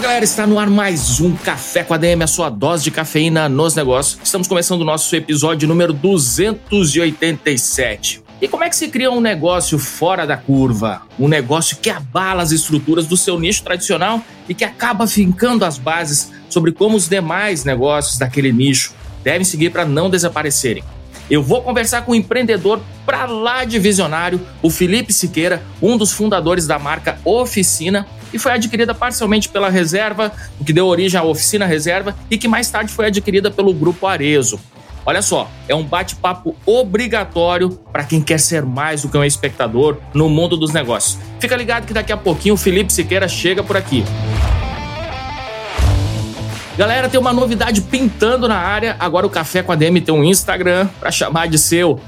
[0.00, 3.50] Galera, está no ar mais um Café com a DM, a sua dose de cafeína
[3.50, 4.18] nos negócios.
[4.24, 8.22] Estamos começando o nosso episódio número 287.
[8.40, 11.02] E como é que se cria um negócio fora da curva?
[11.18, 15.76] Um negócio que abala as estruturas do seu nicho tradicional e que acaba fincando as
[15.76, 20.82] bases sobre como os demais negócios daquele nicho devem seguir para não desaparecerem.
[21.30, 26.10] Eu vou conversar com um empreendedor para lá de visionário, o Felipe Siqueira, um dos
[26.10, 31.22] fundadores da marca Oficina, e foi adquirida parcialmente pela Reserva, o que deu origem à
[31.22, 34.60] Oficina Reserva e que mais tarde foi adquirida pelo Grupo Arezo.
[35.04, 39.96] Olha só, é um bate-papo obrigatório para quem quer ser mais do que um espectador
[40.12, 41.18] no mundo dos negócios.
[41.40, 44.04] Fica ligado que daqui a pouquinho o Felipe Siqueira chega por aqui.
[46.76, 48.96] Galera, tem uma novidade pintando na área.
[48.98, 52.00] Agora o Café com a DM tem um Instagram para chamar de seu.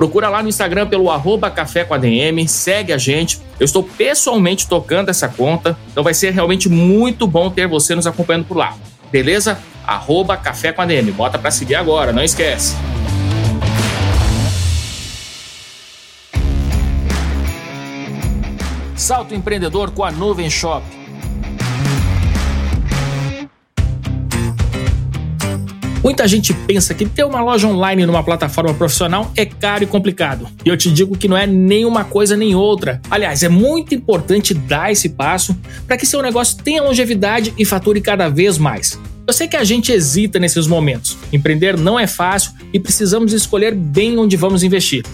[0.00, 3.38] Procura lá no Instagram pelo arroba Café com a DM, segue a gente.
[3.58, 8.06] Eu estou pessoalmente tocando essa conta, então vai ser realmente muito bom ter você nos
[8.06, 8.74] acompanhando por lá.
[9.12, 9.58] Beleza?
[9.86, 11.12] Arroba Café com a DM.
[11.12, 12.74] Bota para seguir agora, não esquece.
[18.96, 20.99] Salto empreendedor com a Nuvem Shop.
[26.10, 30.48] Muita gente pensa que ter uma loja online numa plataforma profissional é caro e complicado.
[30.64, 33.00] E eu te digo que não é nem uma coisa nem outra.
[33.08, 38.00] Aliás, é muito importante dar esse passo para que seu negócio tenha longevidade e fature
[38.00, 38.98] cada vez mais.
[39.24, 41.16] Eu sei que a gente hesita nesses momentos.
[41.32, 45.04] Empreender não é fácil e precisamos escolher bem onde vamos investir.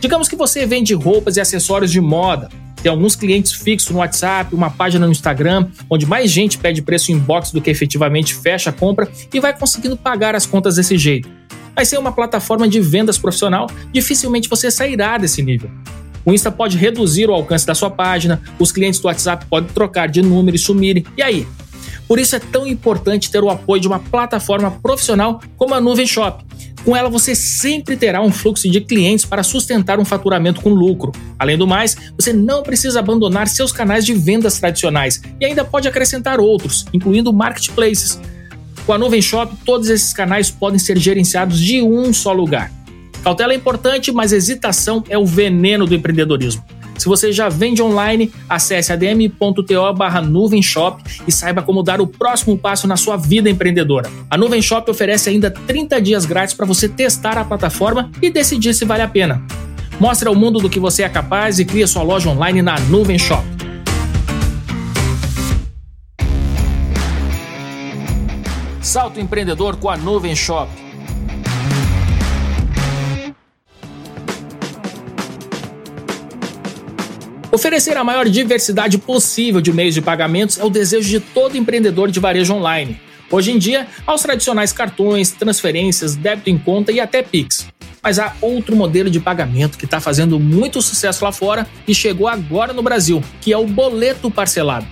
[0.00, 2.48] Digamos que você vende roupas e acessórios de moda,
[2.86, 7.10] tem alguns clientes fixos no WhatsApp, uma página no Instagram, onde mais gente pede preço
[7.10, 10.96] em box do que efetivamente fecha a compra e vai conseguindo pagar as contas desse
[10.96, 11.28] jeito.
[11.74, 15.68] Mas sem uma plataforma de vendas profissional, dificilmente você sairá desse nível.
[16.24, 20.06] O Insta pode reduzir o alcance da sua página, os clientes do WhatsApp podem trocar
[20.06, 21.04] de número e sumirem.
[21.16, 21.44] E aí?
[22.06, 26.06] Por isso é tão importante ter o apoio de uma plataforma profissional como a Nuvem
[26.06, 26.44] Shop.
[26.86, 31.10] Com ela você sempre terá um fluxo de clientes para sustentar um faturamento com lucro.
[31.36, 35.88] Além do mais, você não precisa abandonar seus canais de vendas tradicionais e ainda pode
[35.88, 38.20] acrescentar outros, incluindo marketplaces.
[38.86, 42.70] Com a Nuvem Shop, todos esses canais podem ser gerenciados de um só lugar.
[43.20, 46.62] Cautela é importante, mas hesitação é o veneno do empreendedorismo.
[46.98, 52.06] Se você já vende online, acesse adm.to barra Nuvem Shop e saiba como dar o
[52.06, 54.10] próximo passo na sua vida empreendedora.
[54.30, 58.74] A Nuvem Shop oferece ainda 30 dias grátis para você testar a plataforma e decidir
[58.74, 59.42] se vale a pena.
[59.98, 63.18] Mostre ao mundo do que você é capaz e crie sua loja online na Nuvem
[63.18, 63.44] Shop.
[68.80, 70.85] Salto empreendedor com a Nuvem Shop.
[77.56, 82.10] Oferecer a maior diversidade possível de meios de pagamentos é o desejo de todo empreendedor
[82.10, 83.00] de varejo online.
[83.30, 87.66] Hoje em dia, há os tradicionais cartões, transferências, débito em conta e até Pix.
[88.02, 92.28] Mas há outro modelo de pagamento que está fazendo muito sucesso lá fora e chegou
[92.28, 94.86] agora no Brasil, que é o boleto parcelado.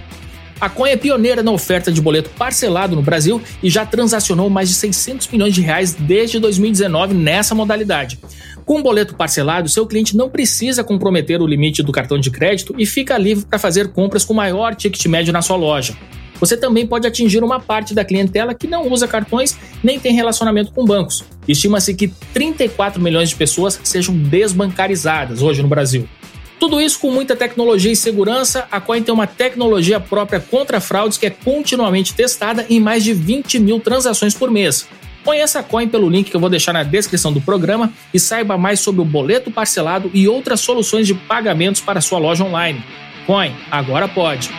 [0.58, 4.70] A Coin é pioneira na oferta de boleto parcelado no Brasil e já transacionou mais
[4.70, 8.18] de 600 milhões de reais desde 2019 nessa modalidade.
[8.64, 12.74] Com o boleto parcelado, seu cliente não precisa comprometer o limite do cartão de crédito
[12.78, 15.94] e fica livre para fazer compras com maior ticket médio na sua loja.
[16.40, 20.72] Você também pode atingir uma parte da clientela que não usa cartões nem tem relacionamento
[20.72, 21.22] com bancos.
[21.46, 26.08] Estima-se que 34 milhões de pessoas sejam desbancarizadas hoje no Brasil.
[26.58, 28.66] Tudo isso com muita tecnologia e segurança.
[28.70, 33.12] A Coin tem uma tecnologia própria contra fraudes que é continuamente testada em mais de
[33.12, 34.86] 20 mil transações por mês.
[35.24, 38.58] Conheça a Coin pelo link que eu vou deixar na descrição do programa e saiba
[38.58, 42.84] mais sobre o boleto parcelado e outras soluções de pagamentos para sua loja online.
[43.26, 44.50] Coin, agora pode.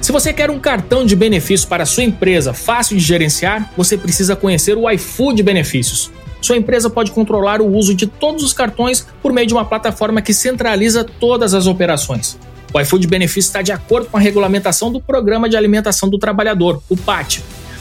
[0.00, 4.34] Se você quer um cartão de benefícios para sua empresa fácil de gerenciar, você precisa
[4.34, 6.10] conhecer o iFood Benefícios.
[6.40, 10.20] Sua empresa pode controlar o uso de todos os cartões por meio de uma plataforma
[10.20, 12.36] que centraliza todas as operações.
[12.72, 16.82] O iFood Benefício está de acordo com a regulamentação do Programa de Alimentação do Trabalhador,
[16.88, 17.40] o PAT.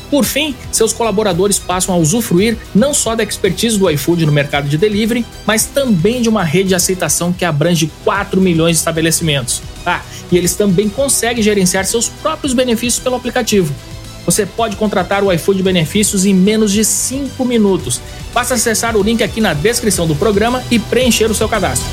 [0.10, 4.68] Por fim, seus colaboradores passam a usufruir não só da expertise do iFood no mercado
[4.68, 9.62] de delivery, mas também de uma rede de aceitação que abrange 4 milhões de estabelecimentos.
[9.86, 10.02] Ah,
[10.32, 13.74] e eles também conseguem gerenciar seus próprios benefícios pelo aplicativo.
[14.26, 18.02] você pode contratar o iFood Benefícios em menos de 5 minutos.
[18.34, 21.90] Basta acessar o link aqui na descrição do programa e preencher o seu cadastro.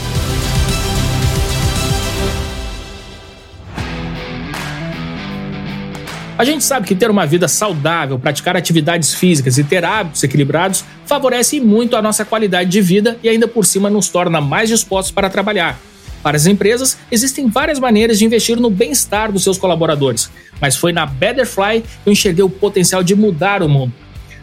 [6.39, 10.85] A gente sabe que ter uma vida saudável, praticar atividades físicas e ter hábitos equilibrados
[11.07, 15.11] favorece muito a nossa qualidade de vida e ainda por cima nos torna mais dispostos
[15.11, 15.79] para trabalhar.
[16.23, 20.31] Para as empresas, existem várias maneiras de investir no bem-estar dos seus colaboradores,
[20.61, 23.95] mas foi na Betterfly que eu enxerguei o potencial de mudar o mundo.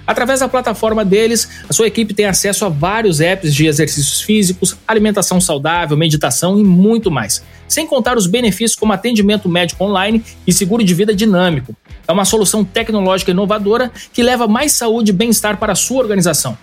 [0.06, 4.76] Através da plataforma deles, a sua equipe tem acesso a vários apps de exercícios físicos,
[4.88, 7.44] alimentação saudável, meditação e muito mais.
[7.68, 11.74] Sem contar os benefícios como atendimento médico online e seguro de vida dinâmico.
[12.08, 16.58] É uma solução tecnológica inovadora que leva mais saúde e bem-estar para a sua organização.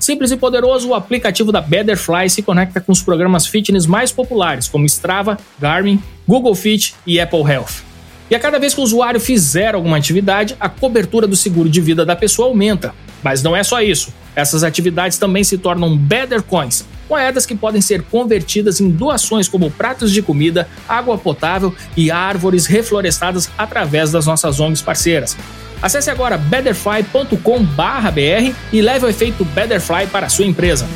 [0.00, 4.68] Simples e poderoso, o aplicativo da Betterfly se conecta com os programas fitness mais populares,
[4.68, 7.87] como Strava, Garmin, Google Fit e Apple Health.
[8.30, 11.80] E a cada vez que o usuário fizer alguma atividade, a cobertura do seguro de
[11.80, 12.94] vida da pessoa aumenta.
[13.22, 14.12] Mas não é só isso.
[14.36, 19.70] Essas atividades também se tornam Better Coins, moedas que podem ser convertidas em doações como
[19.70, 25.36] pratos de comida, água potável e árvores reflorestadas através das nossas ONGs parceiras.
[25.80, 30.86] Acesse agora betterfly.com/br e leve o efeito Betterfly para a sua empresa.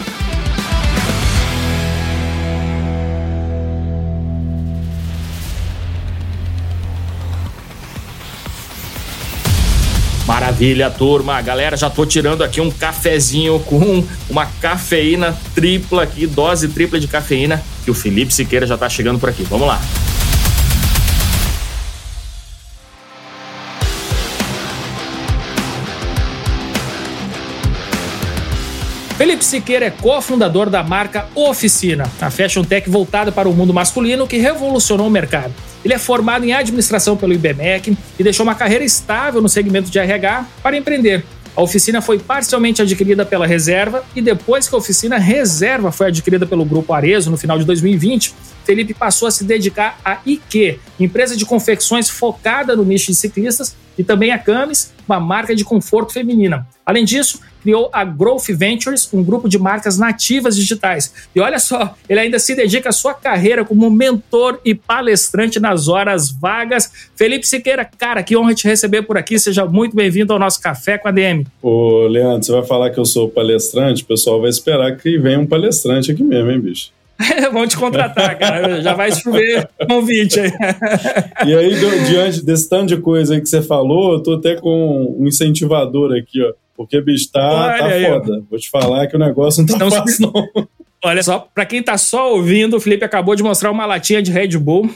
[10.33, 11.43] Maravilha, turma.
[11.43, 17.07] Galera, já tô tirando aqui um cafezinho com uma cafeína tripla aqui, dose tripla de
[17.07, 19.43] cafeína, que o Felipe Siqueira já tá chegando por aqui.
[19.43, 19.79] Vamos lá.
[29.19, 34.27] Felipe Siqueira é cofundador da marca Oficina, a fashion tech voltada para o mundo masculino
[34.27, 35.53] que revolucionou o mercado.
[35.85, 39.99] Ele é formado em administração pelo IBMEC e deixou uma carreira estável no segmento de
[39.99, 41.25] RH para empreender.
[41.55, 46.47] A oficina foi parcialmente adquirida pela Reserva e depois que a oficina Reserva foi adquirida
[46.47, 48.35] pelo Grupo Arezo no final de 2020,
[48.65, 53.77] Felipe passou a se dedicar à IQ, empresa de confecções focada no nicho de ciclistas,
[53.99, 56.67] e também a Camis, uma marca de conforto feminina.
[56.87, 61.15] Além disso, criou a Growth Ventures, um grupo de marcas nativas digitais.
[61.35, 65.89] E olha só, ele ainda se dedica à sua carreira como mentor e palestrante nas
[65.89, 66.91] horas vagas.
[67.17, 69.39] Felipe Siqueira, cara, que honra te receber por aqui.
[69.39, 71.47] Seja muito bem-vindo ao nosso Café com a DM.
[71.63, 74.03] Ô, Leandro, você vai falar que eu sou palestrante?
[74.03, 76.91] O pessoal vai esperar que venha um palestrante aqui mesmo, hein, bicho?
[77.53, 78.81] Vamos te contratar, cara.
[78.83, 80.53] Já vai chover convite aí.
[81.47, 81.75] E aí,
[82.09, 86.17] diante desse tanto de coisa aí que você falou, eu tô até com um incentivador
[86.17, 86.53] aqui, ó.
[86.83, 88.43] Porque, bicho, tá, tá foda.
[88.51, 90.67] Vou te falar que o negócio não tá então, fácil, não.
[91.05, 94.31] Olha só, pra quem tá só ouvindo, o Felipe acabou de mostrar uma latinha de
[94.31, 94.89] Red Bull.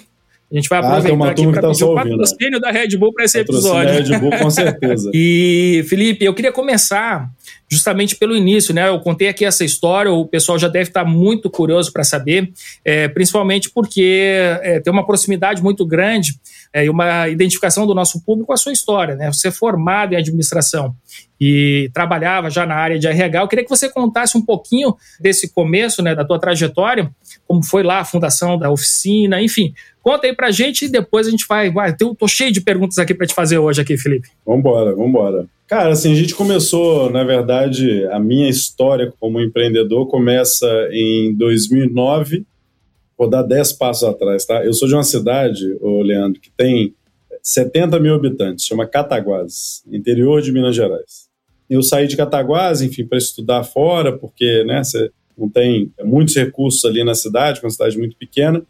[0.50, 3.24] A gente vai aproveitar ah, aqui para tá pedir o patrocínio da Red Bull para
[3.24, 3.92] esse episódio.
[3.92, 5.10] Red Bull, com certeza.
[5.12, 7.28] e, Felipe, eu queria começar
[7.68, 8.88] justamente pelo início, né?
[8.88, 12.52] Eu contei aqui essa história, o pessoal já deve estar muito curioso para saber,
[12.84, 16.38] é, principalmente porque é, tem uma proximidade muito grande
[16.72, 19.32] é, e uma identificação do nosso público com a sua história, né?
[19.32, 20.94] Você é formado em administração
[21.40, 23.40] e trabalhava já na área de RH.
[23.40, 27.10] Eu queria que você contasse um pouquinho desse começo, né, da tua trajetória,
[27.46, 29.74] como foi lá a fundação da oficina, enfim,
[30.06, 31.66] Conta aí pra gente e depois a gente vai.
[32.00, 34.28] eu tô cheio de perguntas aqui para te fazer hoje aqui, Felipe.
[34.46, 35.46] Vambora, vambora.
[35.66, 42.46] Cara, assim, a gente começou, na verdade, a minha história como empreendedor começa em 2009.
[43.18, 44.64] Vou dar 10 passos atrás, tá?
[44.64, 46.94] Eu sou de uma cidade, ô Leandro, que tem
[47.42, 51.25] 70 mil habitantes, chama Cataguases, interior de Minas Gerais.
[51.68, 56.84] Eu saí de Cataguases, enfim, para estudar fora, porque, né, você não tem muitos recursos
[56.84, 58.62] ali na cidade, uma cidade muito pequena.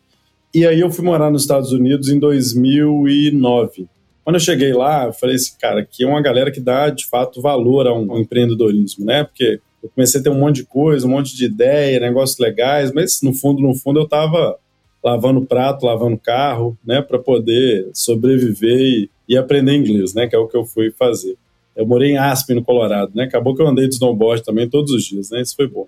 [0.55, 3.87] E aí eu fui morar nos Estados Unidos em 2009.
[4.25, 7.07] Quando eu cheguei lá, eu falei assim, cara, aqui é uma galera que dá de
[7.07, 9.25] fato valor ao, ao empreendedorismo, né?
[9.25, 12.91] Porque eu comecei a ter um monte de coisa, um monte de ideia, negócios legais,
[12.93, 14.59] mas no fundo, no fundo, eu tava
[15.05, 20.39] lavando prato, lavando carro, né, para poder sobreviver e, e, aprender inglês, né, que é
[20.39, 21.37] o que eu fui fazer.
[21.77, 23.25] Eu morei em Aspen, no Colorado, né?
[23.25, 25.43] Acabou que eu andei de snowboard também todos os dias, né?
[25.43, 25.87] Isso foi bom.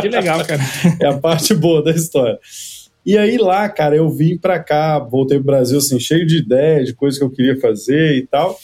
[0.00, 0.62] Que legal, cara.
[1.00, 2.38] é a parte boa da história.
[3.06, 6.88] E aí lá, cara, eu vim para cá, voltei pro Brasil assim, cheio de ideias,
[6.88, 8.58] de coisas que eu queria fazer e tal.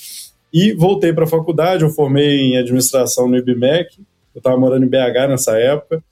[0.52, 3.98] E voltei para a faculdade, eu formei em administração no IBMEC,
[4.34, 6.02] eu estava morando em BH nessa época,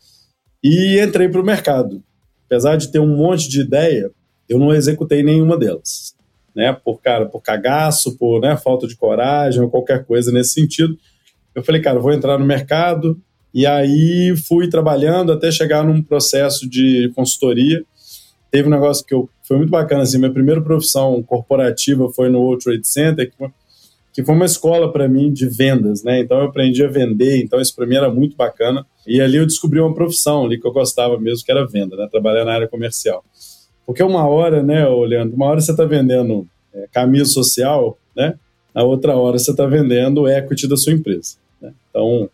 [0.65, 2.03] e entrei para o mercado.
[2.47, 4.11] Apesar de ter um monte de ideia,
[4.49, 6.15] eu não executei nenhuma delas.
[6.55, 10.99] Né, por cara, por cagaço, por né, falta de coragem ou qualquer coisa nesse sentido.
[11.55, 13.19] Eu falei, cara, vou entrar no mercado
[13.55, 17.83] e aí fui trabalhando até chegar num processo de consultoria
[18.53, 22.41] teve um negócio que eu, foi muito bacana, assim, minha primeira profissão corporativa foi no
[22.41, 23.51] World Trade Center, que
[24.13, 26.21] que foi uma escola para mim de vendas, né?
[26.21, 28.85] Então eu aprendi a vender, então isso para mim era muito bacana.
[29.07, 32.07] E ali eu descobri uma profissão ali que eu gostava mesmo, que era venda, né?
[32.11, 33.25] Trabalhar na área comercial.
[33.87, 38.35] Porque uma hora, né, Leandro, uma hora você está vendendo é, camisa social, né?
[38.75, 41.37] Na outra hora você está vendendo o equity da sua empresa.
[41.61, 41.73] Né?
[41.91, 42.31] Então,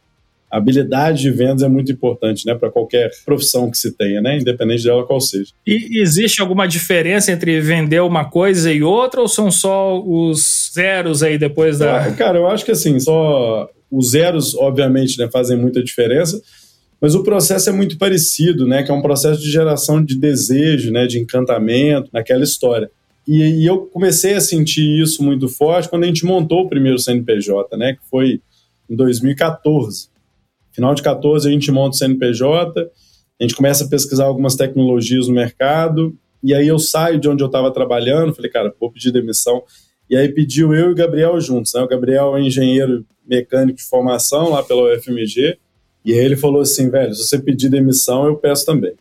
[0.51, 4.39] a habilidade de vendas é muito importante, né, para qualquer profissão que se tenha, né,
[4.39, 5.53] independente dela qual seja.
[5.67, 11.23] E existe alguma diferença entre vender uma coisa e outra, ou são só os zeros
[11.23, 12.05] aí depois da?
[12.05, 16.41] Ah, cara, eu acho que assim, só os zeros, obviamente, né, fazem muita diferença,
[17.01, 20.91] mas o processo é muito parecido, né, que é um processo de geração de desejo,
[20.93, 22.91] né, de encantamento, naquela história.
[23.27, 26.99] E, e eu comecei a sentir isso muito forte quando a gente montou o primeiro
[26.99, 28.41] CNPJ, né, que foi
[28.91, 30.09] em 2014.
[30.73, 32.81] Final de 14 a gente monta o CNPJ,
[33.41, 37.43] a gente começa a pesquisar algumas tecnologias no mercado, e aí eu saio de onde
[37.43, 39.63] eu estava trabalhando, falei, cara, vou pedir demissão.
[40.09, 41.83] E aí pediu eu e o Gabriel juntos, né?
[41.83, 45.59] O Gabriel é engenheiro mecânico de formação lá pela UFMG,
[46.09, 48.95] e aí ele falou assim, velho, se você pedir demissão, eu peço também.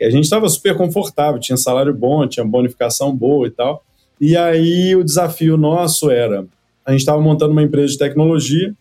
[0.00, 3.84] E a gente estava super confortável, tinha salário bom, tinha bonificação boa e tal.
[4.18, 6.46] E aí o desafio nosso era,
[6.82, 8.74] a gente estava montando uma empresa de tecnologia,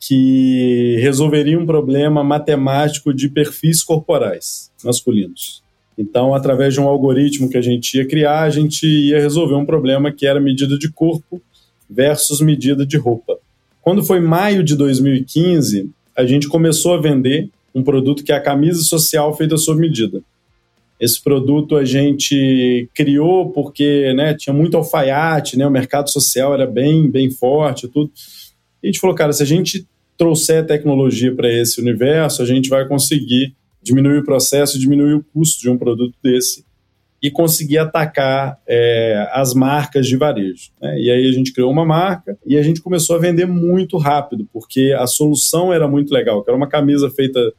[0.00, 5.62] que resolveria um problema matemático de perfis corporais masculinos.
[5.98, 9.66] Então, através de um algoritmo que a gente ia criar, a gente ia resolver um
[9.66, 11.42] problema que era medida de corpo
[11.90, 13.36] versus medida de roupa.
[13.82, 18.40] Quando foi maio de 2015, a gente começou a vender um produto que é a
[18.40, 20.20] camisa social feita sob medida.
[20.98, 26.66] Esse produto a gente criou porque né, tinha muito alfaiate, né, o mercado social era
[26.66, 28.10] bem, bem forte, tudo.
[28.82, 32.68] E a gente falou, cara, se a gente trouxer tecnologia para esse universo, a gente
[32.68, 36.64] vai conseguir diminuir o processo, diminuir o custo de um produto desse
[37.22, 40.70] e conseguir atacar é, as marcas de varejo.
[40.80, 41.00] Né?
[41.00, 44.48] E aí a gente criou uma marca e a gente começou a vender muito rápido,
[44.52, 47.52] porque a solução era muito legal, que era uma camisa feita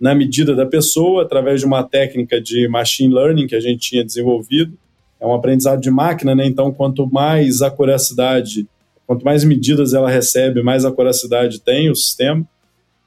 [0.00, 4.04] na medida da pessoa, através de uma técnica de machine learning que a gente tinha
[4.04, 4.76] desenvolvido.
[5.20, 6.46] É um aprendizado de máquina, né?
[6.46, 8.66] Então, quanto mais acuracidade
[9.06, 12.46] Quanto mais medidas ela recebe, mais acuracidade tem o sistema.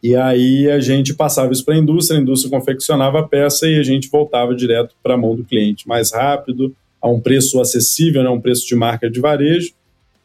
[0.02, 3.80] E aí a gente passava isso para a indústria, a indústria confeccionava a peça e
[3.80, 8.24] a gente voltava direto para a mão do cliente, mais rápido, a um preço acessível,
[8.24, 9.74] né, um preço de marca de varejo.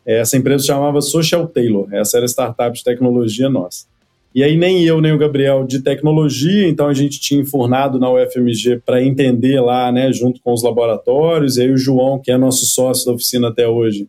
[0.05, 3.87] Essa empresa chamava Social Tailor, essa era a startup de tecnologia nossa.
[4.35, 8.11] E aí nem eu nem o Gabriel de tecnologia, então a gente tinha enfurnado na
[8.11, 12.39] UFMG para entender lá, né, junto com os laboratórios, e aí o João, que é
[12.39, 14.09] nosso sócio da oficina até hoje,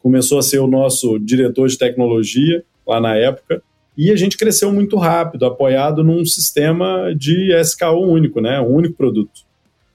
[0.00, 3.60] começou a ser o nosso diretor de tecnologia lá na época.
[3.96, 8.60] E a gente cresceu muito rápido, apoiado num sistema de SKU único, né?
[8.60, 9.46] Um único produto.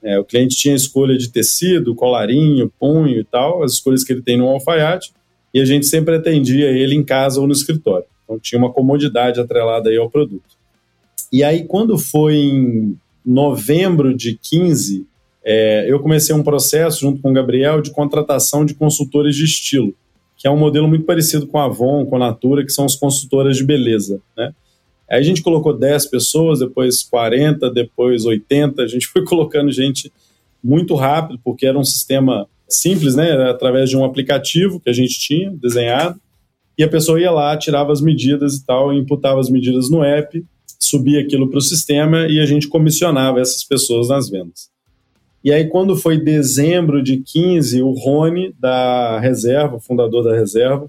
[0.02, 4.22] É, o cliente tinha escolha de tecido, colarinho, punho e tal, as escolhas que ele
[4.22, 5.12] tem no alfaiate,
[5.54, 8.06] e a gente sempre atendia ele em casa ou no escritório.
[8.24, 10.56] Então tinha uma comodidade atrelada aí ao produto.
[11.32, 15.06] E aí, quando foi em novembro de 15,
[15.44, 19.94] é, eu comecei um processo junto com o Gabriel de contratação de consultores de estilo
[20.42, 22.96] que é um modelo muito parecido com a Avon, com a Natura, que são as
[22.96, 24.52] consultoras de beleza, né?
[25.08, 30.12] Aí a gente colocou 10 pessoas, depois 40, depois 80, a gente foi colocando gente
[30.62, 33.30] muito rápido, porque era um sistema simples, né?
[33.30, 36.20] Era através de um aplicativo que a gente tinha desenhado,
[36.76, 40.44] e a pessoa ia lá, tirava as medidas e tal, imputava as medidas no app,
[40.80, 44.71] subia aquilo para o sistema e a gente comissionava essas pessoas nas vendas.
[45.44, 50.88] E aí, quando foi dezembro de 15, o Rony, da reserva, fundador da reserva,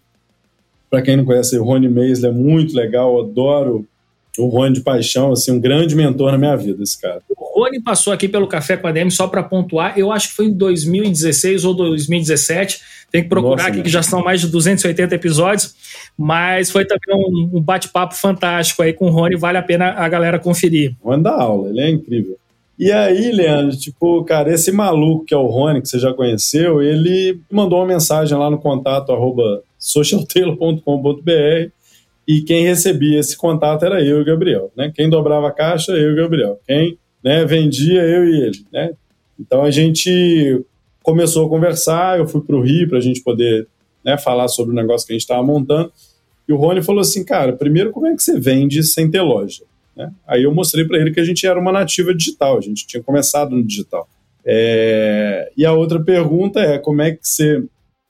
[0.90, 3.88] para quem não conhece, o Rony Meisler é muito legal, adoro
[4.38, 7.22] o Rony de paixão, assim, um grande mentor na minha vida, esse cara.
[7.30, 10.36] O Rony passou aqui pelo Café com a DM só para pontuar, eu acho que
[10.36, 12.82] foi em 2016 ou 2017,
[13.12, 15.76] tem que procurar Nossa, aqui, que já são mais de 280 episódios,
[16.18, 20.10] mas foi também um, um bate-papo fantástico aí com o Rony, vale a pena a
[20.10, 20.96] galera conferir.
[21.04, 22.38] Manda aula, ele é incrível.
[22.78, 26.82] E aí, Leandro, tipo, cara, esse maluco que é o Rony, que você já conheceu,
[26.82, 31.72] ele mandou uma mensagem lá no contato arroba socialtailor.com.br
[32.28, 34.92] e quem recebia esse contato era eu e o Gabriel, né?
[34.94, 36.60] Quem dobrava a caixa, eu e o Gabriel.
[36.66, 38.94] Quem né, vendia, eu e ele, né?
[39.40, 40.64] Então a gente
[41.04, 43.68] começou a conversar, eu fui para o Rio para a gente poder
[44.04, 45.92] né, falar sobre o negócio que a gente estava montando.
[46.48, 49.64] E o Rony falou assim, cara, primeiro como é que você vende sem ter loja?
[49.96, 50.12] Né?
[50.28, 53.02] Aí eu mostrei para ele que a gente era uma nativa digital, a gente tinha
[53.02, 54.08] começado no digital.
[54.46, 55.52] É...
[55.56, 57.64] E a outra pergunta é como é que você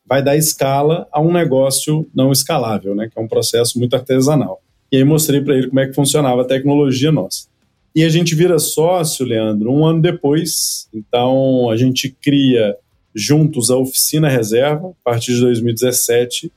[0.06, 3.10] vai dar escala a um negócio não escalável, né?
[3.12, 4.62] que é um processo muito artesanal.
[4.92, 7.48] E aí mostrei para ele como é que funcionava a tecnologia nossa.
[7.96, 10.88] E a gente vira sócio, Leandro, um ano depois.
[10.94, 12.76] Então a gente cria
[13.14, 16.52] juntos a Oficina Reserva, a partir de 2017,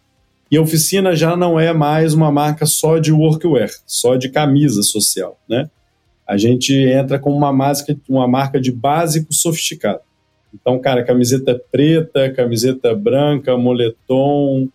[0.50, 4.82] E a oficina já não é mais uma marca só de workwear, só de camisa
[4.82, 5.68] social, né?
[6.26, 10.00] A gente entra com uma marca, uma marca de básico sofisticado.
[10.52, 14.68] Então, cara, camiseta preta, camiseta branca, moletom,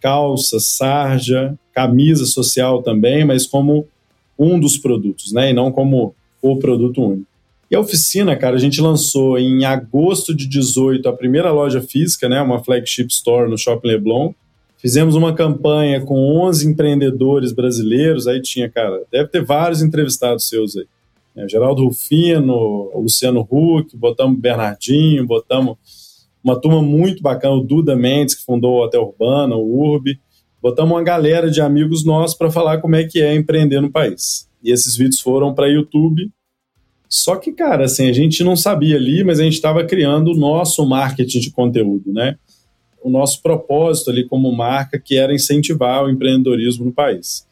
[0.00, 3.86] calça, sarja, camisa social também, mas como
[4.38, 5.50] um dos produtos, né?
[5.50, 7.26] E não como o produto único.
[7.70, 12.28] E a oficina, cara, a gente lançou em agosto de 18 a primeira loja física,
[12.28, 12.40] né?
[12.40, 14.32] Uma flagship store no Shopping Leblon.
[14.78, 16.14] Fizemos uma campanha com
[16.46, 18.28] 11 empreendedores brasileiros.
[18.28, 20.86] Aí tinha, cara, deve ter vários entrevistados seus aí.
[21.36, 25.76] É, Geraldo Rufino, Luciano Huck, botamos Bernardinho, botamos
[26.42, 30.18] uma turma muito bacana, o Duda Mendes, que fundou o Hotel Urbana, o Urb.
[30.62, 34.48] Botamos uma galera de amigos nossos para falar como é que é empreender no país.
[34.62, 36.30] E esses vídeos foram para YouTube.
[37.08, 40.36] Só que, cara, assim, a gente não sabia ali, mas a gente estava criando o
[40.36, 42.36] nosso marketing de conteúdo, né?
[43.02, 47.46] O nosso propósito ali como marca, que era incentivar o empreendedorismo no país.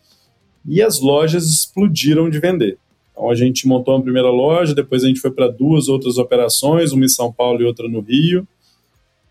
[0.69, 2.79] E as lojas explodiram de vender.
[3.13, 6.93] Então a gente montou uma primeira loja, depois a gente foi para duas outras operações,
[6.93, 8.47] uma em São Paulo e outra no Rio.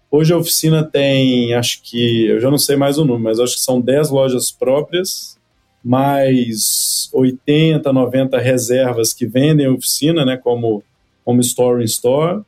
[0.10, 3.56] Hoje a oficina tem, acho que, eu já não sei mais o número, mas acho
[3.56, 5.38] que são 10 lojas próprias,
[5.84, 10.82] mais 80, 90 reservas que vendem a oficina, né, como,
[11.24, 12.42] como store in store,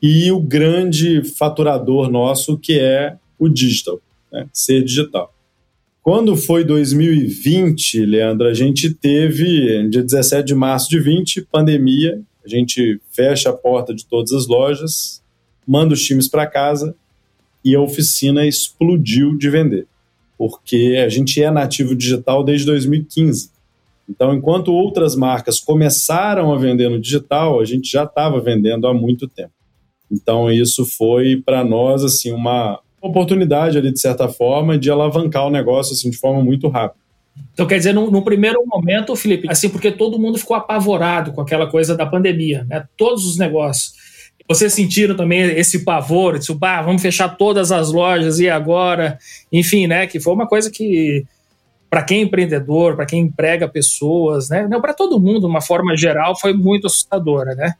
[0.00, 4.00] e o grande faturador nosso que é o digital,
[4.32, 5.34] né, ser digital.
[6.02, 12.48] Quando foi 2020, Leandro, a gente teve, dia 17 de março de 20, pandemia, a
[12.48, 15.22] gente fecha a porta de todas as lojas,
[15.66, 16.94] manda os times para casa
[17.62, 19.86] e a oficina explodiu de vender,
[20.38, 23.50] porque a gente é nativo digital desde 2015.
[24.08, 28.94] Então, enquanto outras marcas começaram a vender no digital, a gente já estava vendendo há
[28.94, 29.52] muito tempo.
[30.10, 35.50] Então, isso foi para nós assim uma oportunidade ali de certa forma de alavancar o
[35.50, 37.00] negócio assim de forma muito rápida.
[37.52, 41.68] Então, quer dizer, no, primeiro momento, Felipe, assim, porque todo mundo ficou apavorado com aquela
[41.68, 42.84] coisa da pandemia, né?
[42.96, 43.92] Todos os negócios.
[44.48, 49.18] Vocês sentiram também esse pavor, disse, bah, vamos fechar todas as lojas e agora,
[49.52, 50.06] enfim, né?
[50.06, 51.24] Que foi uma coisa que
[51.90, 54.66] para quem é empreendedor, para quem emprega pessoas, né?
[54.68, 57.74] Não, para todo mundo, de uma forma geral, foi muito assustadora, né?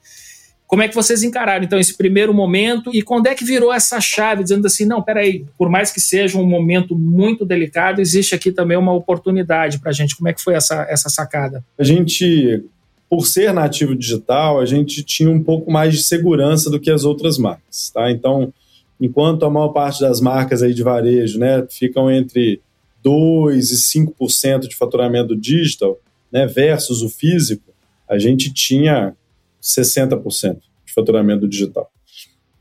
[0.68, 4.00] Como é que vocês encararam, então, esse primeiro momento e quando é que virou essa
[4.00, 8.52] chave, dizendo assim, não, peraí, por mais que seja um momento muito delicado, existe aqui
[8.52, 10.14] também uma oportunidade para a gente.
[10.14, 11.64] Como é que foi essa, essa sacada?
[11.78, 12.62] A gente
[13.09, 17.04] por ser nativo digital, a gente tinha um pouco mais de segurança do que as
[17.04, 18.11] outras marcas, tá?
[18.11, 18.52] Então,
[19.00, 22.61] enquanto a maior parte das marcas aí de varejo, né, ficam entre
[23.02, 25.98] 2 e 5% de faturamento digital,
[26.31, 27.72] né, versus o físico,
[28.07, 29.14] a gente tinha
[29.62, 31.90] 60% de faturamento digital.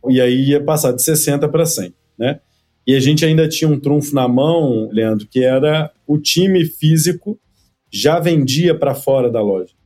[0.10, 2.40] E aí ia passar de 60 para 100, né?
[2.86, 7.38] E a gente ainda tinha um trunfo na mão, Leandro, que era o time físico
[7.92, 9.78] já vendia para fora da loja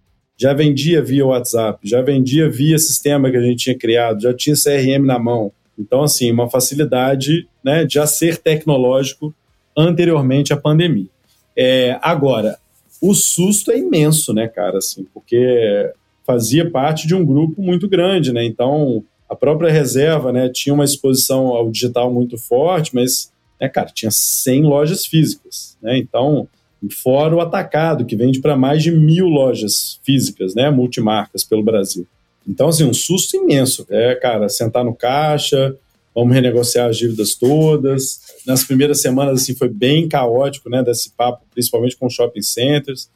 [0.41, 4.55] já vendia via WhatsApp, já vendia via sistema que a gente tinha criado, já tinha
[4.55, 5.51] CRM na mão.
[5.77, 9.31] Então, assim, uma facilidade né, de já ser tecnológico
[9.77, 11.09] anteriormente à pandemia.
[11.55, 12.57] É, agora,
[12.99, 15.93] o susto é imenso, né, cara, assim, porque
[16.31, 18.45] fazia parte de um grupo muito grande, né?
[18.45, 23.89] Então, a própria reserva, né, tinha uma exposição ao digital muito forte, mas, né, cara,
[23.93, 25.97] tinha 100 lojas físicas, né?
[25.97, 26.47] Então,
[27.03, 32.07] fora o atacado, que vende para mais de mil lojas físicas, né, multimarcas pelo Brasil.
[32.47, 33.85] Então, assim, um susto imenso.
[33.89, 35.75] É, cara, sentar no caixa,
[36.15, 38.21] vamos renegociar as dívidas todas.
[38.47, 43.09] Nas primeiras semanas, assim, foi bem caótico, né, desse papo, principalmente com shopping centers.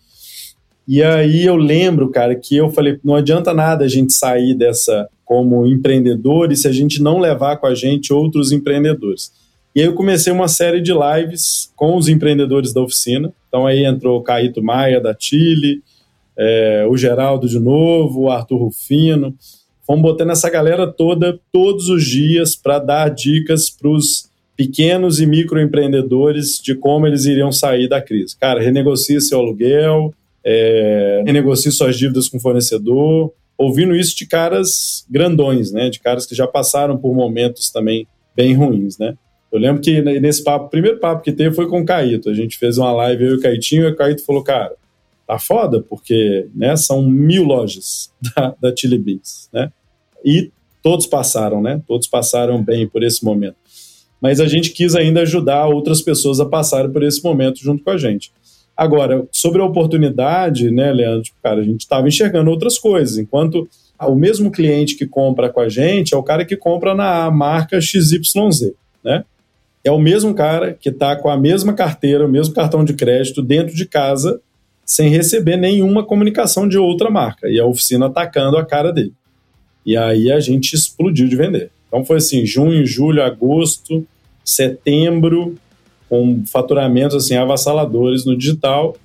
[0.87, 5.09] E aí eu lembro, cara, que eu falei, não adianta nada a gente sair dessa
[5.23, 9.31] como empreendedor se a gente não levar com a gente outros empreendedores.
[9.75, 13.33] E aí eu comecei uma série de lives com os empreendedores da oficina.
[13.47, 15.81] Então aí entrou o Caíto Maia, da Chile,
[16.37, 19.35] é, o Geraldo de novo, o Arthur Rufino.
[19.85, 25.25] Fomos botando essa galera toda todos os dias para dar dicas para os pequenos e
[25.25, 28.37] microempreendedores de como eles iriam sair da crise.
[28.39, 30.13] Cara, renegocie seu aluguel,
[30.45, 33.33] é, renegocie suas dívidas com o fornecedor.
[33.57, 35.89] Ouvindo isso de caras grandões, né?
[35.89, 39.17] De caras que já passaram por momentos também bem ruins, né?
[39.51, 42.29] Eu lembro que nesse papo, o primeiro papo que teve foi com o Caíto.
[42.29, 44.75] A gente fez uma live, eu e o Caitinho, e o Caíto falou, cara,
[45.25, 49.71] tá foda, porque né, são mil lojas da, da Chili Beans, né?
[50.23, 50.51] E
[50.83, 51.81] todos passaram, né?
[51.87, 53.55] Todos passaram bem por esse momento.
[54.21, 57.91] Mas a gente quis ainda ajudar outras pessoas a passarem por esse momento junto com
[57.91, 58.31] a gente.
[58.75, 63.17] Agora, sobre a oportunidade, né, Leandro, tipo, cara, a gente estava enxergando outras coisas.
[63.17, 63.67] Enquanto
[63.99, 67.79] o mesmo cliente que compra com a gente é o cara que compra na marca
[67.79, 69.23] XYZ, né?
[69.85, 73.43] é o mesmo cara que está com a mesma carteira, o mesmo cartão de crédito
[73.43, 74.41] dentro de casa,
[74.83, 77.47] sem receber nenhuma comunicação de outra marca.
[77.47, 79.13] E a oficina atacando a cara dele.
[79.85, 81.69] E aí a gente explodiu de vender.
[81.87, 84.05] Então foi assim, junho, julho, agosto,
[84.43, 85.55] setembro,
[86.15, 88.95] com faturamentos assim avassaladores no digital.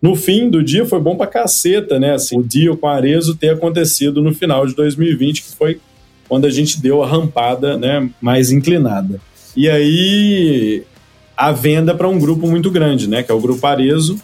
[0.00, 2.14] No fim do dia foi bom pra caceta, né?
[2.14, 5.78] Assim, o deal com a Arezo ter acontecido no final de 2020, que foi
[6.26, 9.20] quando a gente deu a rampada, né, mais inclinada.
[9.54, 10.84] E aí
[11.36, 14.16] a venda para um grupo muito grande, né, que é o grupo Arezo.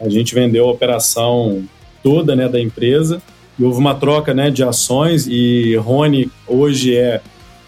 [0.00, 1.64] A gente vendeu a operação
[2.02, 3.20] toda, né, da empresa.
[3.58, 7.20] E houve uma troca, né, de ações e Rony hoje é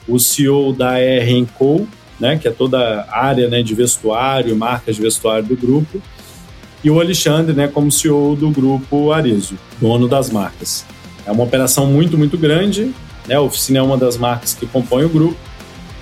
[0.07, 5.03] o CEO da R&Co, né, que é toda a área né, de vestuário, marcas de
[5.03, 6.03] vestuário do grupo,
[6.83, 10.85] e o Alexandre né, como CEO do grupo Arezo, dono das marcas.
[11.27, 12.93] É uma operação muito, muito grande,
[13.27, 15.37] né, a oficina é uma das marcas que compõe o grupo,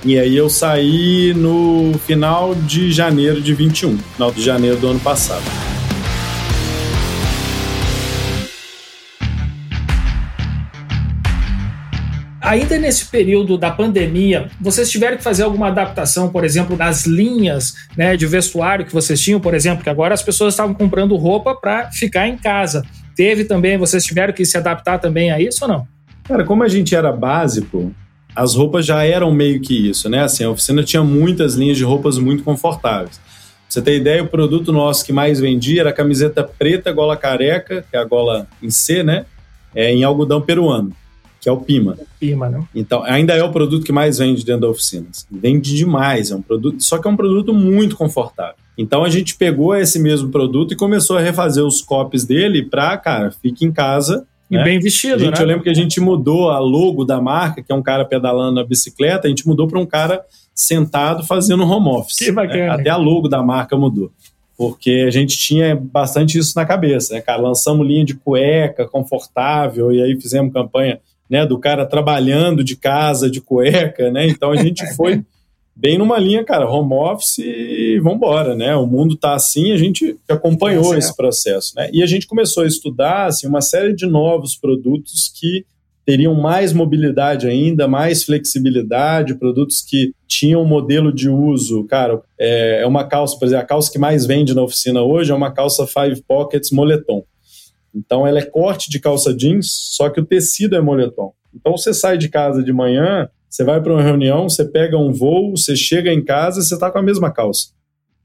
[0.05, 5.01] e aí eu saí no final de janeiro de 21, final de janeiro do ano
[5.01, 5.76] passado.
[12.47, 17.75] Ainda nesse período da pandemia, vocês tiveram que fazer alguma adaptação, por exemplo, nas linhas
[17.97, 21.57] né, de vestuário que vocês tinham, por exemplo, que agora as pessoas estavam comprando roupa
[21.57, 22.85] para ficar em casa.
[23.17, 25.89] Teve também, vocês tiveram que se adaptar também a isso ou não?
[26.23, 27.93] Cara, como a gente era básico,
[28.33, 30.23] as roupas já eram meio que isso, né?
[30.23, 33.17] Assim, a oficina tinha muitas linhas de roupas muito confortáveis.
[33.17, 33.25] Pra
[33.69, 37.85] você ter ideia, o produto nosso que mais vendia era a camiseta preta, gola careca,
[37.91, 39.27] que é a gola em C, né?
[39.75, 40.95] É, em algodão peruano
[41.47, 41.97] que é o Pima.
[42.19, 42.61] Pima, né?
[42.75, 45.07] Então, ainda é o produto que mais vende dentro da oficina.
[45.31, 48.57] Vende demais, é um produto, só que é um produto muito confortável.
[48.77, 52.99] Então a gente pegou esse mesmo produto e começou a refazer os copies dele para,
[52.99, 54.27] cara, fique em casa.
[54.51, 54.65] E né?
[54.65, 55.43] bem vestido, gente, né?
[55.43, 58.57] Eu lembro que a gente mudou a logo da marca, que é um cara pedalando
[58.57, 62.19] na bicicleta, a gente mudou para um cara sentado fazendo home office.
[62.19, 62.59] Que bacana.
[62.59, 62.69] Né?
[62.71, 64.11] Até a logo da marca mudou
[64.57, 67.43] porque a gente tinha bastante isso na cabeça, né, cara?
[67.43, 73.31] Lançamos linha de cueca confortável e aí fizemos campanha né, do cara trabalhando de casa,
[73.31, 74.27] de cueca, né?
[74.27, 75.23] Então a gente foi
[75.77, 78.75] bem numa linha, cara, home office e vambora, né?
[78.77, 81.91] O mundo tá assim, a gente acompanhou é esse processo, né?
[81.93, 85.65] E a gente começou a estudar, assim, uma série de novos produtos que
[86.07, 92.83] teriam mais mobilidade ainda, mais flexibilidade, produtos que tinham um modelo de uso, cara, é,
[92.83, 95.53] é uma calça, por exemplo, a calça que mais vende na oficina hoje é uma
[95.53, 97.25] calça Five Pockets moletom.
[97.97, 101.33] Então ela é corte de calça jeans, só que o tecido é moletom.
[101.55, 105.13] Então você sai de casa de manhã, você vai para uma reunião, você pega um
[105.13, 107.69] voo, você chega em casa, você está com a mesma calça.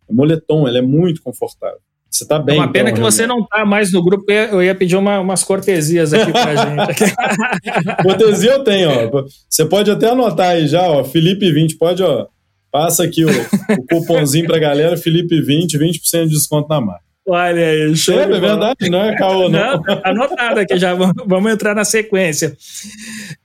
[0.08, 1.80] O moletom, ele é muito confortável.
[2.10, 2.58] Você tá bem.
[2.58, 5.22] É uma pena então, que você não tá mais no grupo, eu ia pedir uma,
[5.22, 7.16] umas cortesias aqui pra gente.
[8.04, 9.26] Cortesia eu tenho, ó.
[9.50, 11.06] Você pode até anotar aí já, ó.
[11.06, 12.28] Felipe 20, pode, ó.
[12.70, 17.11] Passa aqui o, o cupomzinho pra galera, Felipe 20, 20% de desconto na marca.
[17.28, 18.20] Olha aí, show.
[18.20, 19.74] É, é verdade, não é caô, não.
[19.74, 22.58] não tá anotado aqui já, vamos entrar na sequência.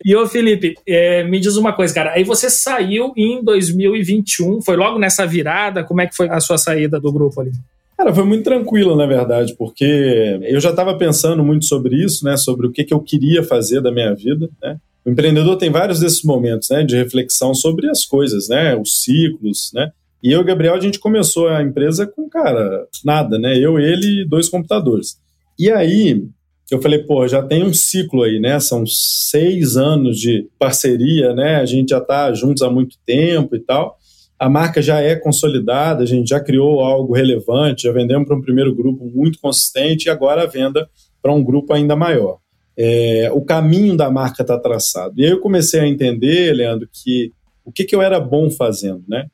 [0.05, 4.77] E ô Felipe, é, me diz uma coisa, cara, aí você saiu em 2021, foi
[4.77, 7.53] logo nessa virada, como é que foi a sua saída do grupo ali?
[7.99, 12.37] Cara, foi muito tranquilo, na verdade, porque eu já estava pensando muito sobre isso, né,
[12.37, 14.77] sobre o que, que eu queria fazer da minha vida, né.
[15.05, 19.71] O empreendedor tem vários desses momentos, né, de reflexão sobre as coisas, né, os ciclos,
[19.75, 19.91] né,
[20.23, 23.59] e eu e o Gabriel, a gente começou a empresa com, cara, nada, né?
[23.59, 25.19] Eu, ele e dois computadores.
[25.59, 26.27] E aí,
[26.71, 28.59] eu falei, pô, já tem um ciclo aí, né?
[28.59, 31.57] São seis anos de parceria, né?
[31.57, 33.97] A gente já está juntos há muito tempo e tal.
[34.39, 38.43] A marca já é consolidada, a gente já criou algo relevante, já vendemos para um
[38.43, 40.89] primeiro grupo muito consistente e agora a venda
[41.23, 42.39] para um grupo ainda maior.
[42.77, 45.15] É, o caminho da marca está traçado.
[45.17, 47.33] E aí eu comecei a entender, Leandro, que
[47.65, 49.27] o que, que eu era bom fazendo, né?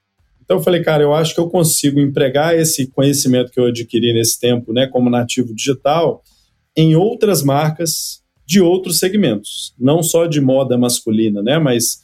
[0.45, 4.13] Então eu falei, cara, eu acho que eu consigo empregar esse conhecimento que eu adquiri
[4.13, 6.23] nesse tempo, né, como nativo digital,
[6.77, 12.03] em outras marcas de outros segmentos, não só de moda masculina, né, mas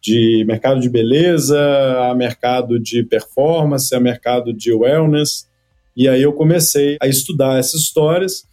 [0.00, 1.58] de mercado de beleza,
[2.08, 5.48] a mercado de performance, a mercado de wellness.
[5.96, 8.44] E aí eu comecei a estudar essas histórias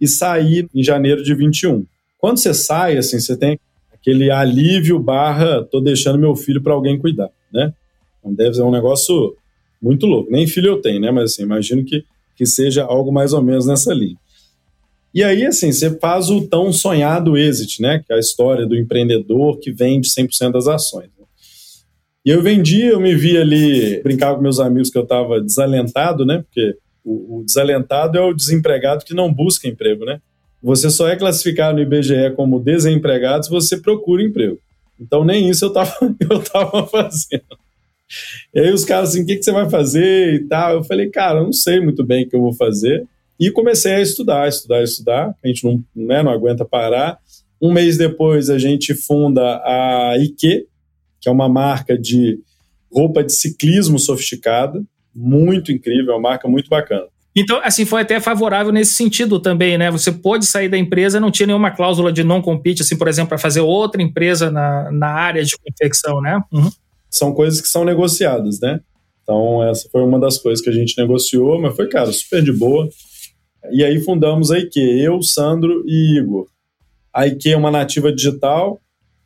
[0.00, 1.84] e saí em janeiro de 21.
[2.18, 3.58] Quando você sai, assim, você tem
[3.92, 7.72] aquele alívio barra, tô deixando meu filho para alguém cuidar, né?
[8.32, 9.36] Deve ser um negócio
[9.82, 10.30] muito louco.
[10.30, 11.10] Nem filho eu tenho, né?
[11.10, 12.04] Mas assim, imagino que,
[12.36, 14.16] que seja algo mais ou menos nessa linha.
[15.14, 18.02] E aí, assim, você faz o tão sonhado exit, né?
[18.04, 21.06] Que é a história do empreendedor que vende 100% das ações.
[21.16, 21.24] Né?
[22.26, 26.24] E eu vendi, eu me vi ali, brincava com meus amigos que eu estava desalentado,
[26.24, 26.38] né?
[26.38, 30.20] Porque o, o, desalentado é o desempregado que não busca emprego, né?
[30.62, 34.58] Você só é classificado no IBGE como desempregado se você procura emprego.
[34.98, 35.94] Então nem isso eu estava
[36.28, 37.44] eu tava fazendo.
[38.54, 40.74] E aí os caras assim, o que, que você vai fazer e tal?
[40.74, 43.06] Eu falei, cara, eu não sei muito bem o que eu vou fazer.
[43.38, 45.34] E comecei a estudar, estudar, estudar.
[45.42, 47.18] A gente não, né, não aguenta parar.
[47.60, 50.66] Um mês depois, a gente funda a Ike,
[51.20, 52.38] que é uma marca de
[52.92, 54.82] roupa de ciclismo sofisticada,
[55.14, 57.06] muito incrível, é uma marca muito bacana.
[57.36, 59.90] Então, assim, foi até favorável nesse sentido também, né?
[59.90, 63.30] Você pôde sair da empresa, não tinha nenhuma cláusula de não compete, assim, por exemplo,
[63.30, 66.40] para fazer outra empresa na, na área de confecção, né?
[66.52, 66.70] Uhum.
[67.14, 68.80] São coisas que são negociadas, né?
[69.22, 72.52] Então, essa foi uma das coisas que a gente negociou, mas foi, cara, super de
[72.52, 72.88] boa.
[73.70, 76.46] E aí fundamos a IQ, eu, Sandro e Igor.
[77.12, 78.80] A IQ é uma nativa digital,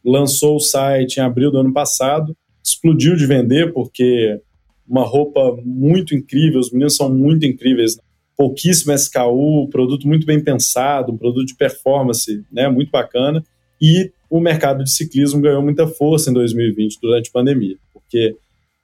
[0.05, 4.39] lançou o site em abril do ano passado, explodiu de vender porque
[4.87, 7.97] uma roupa muito incrível, os meninos são muito incríveis,
[8.37, 13.43] pouquíssimo SKU, produto muito bem pensado, um produto de performance, né, muito bacana,
[13.81, 18.37] e o mercado de ciclismo ganhou muita força em 2020 durante a pandemia, porque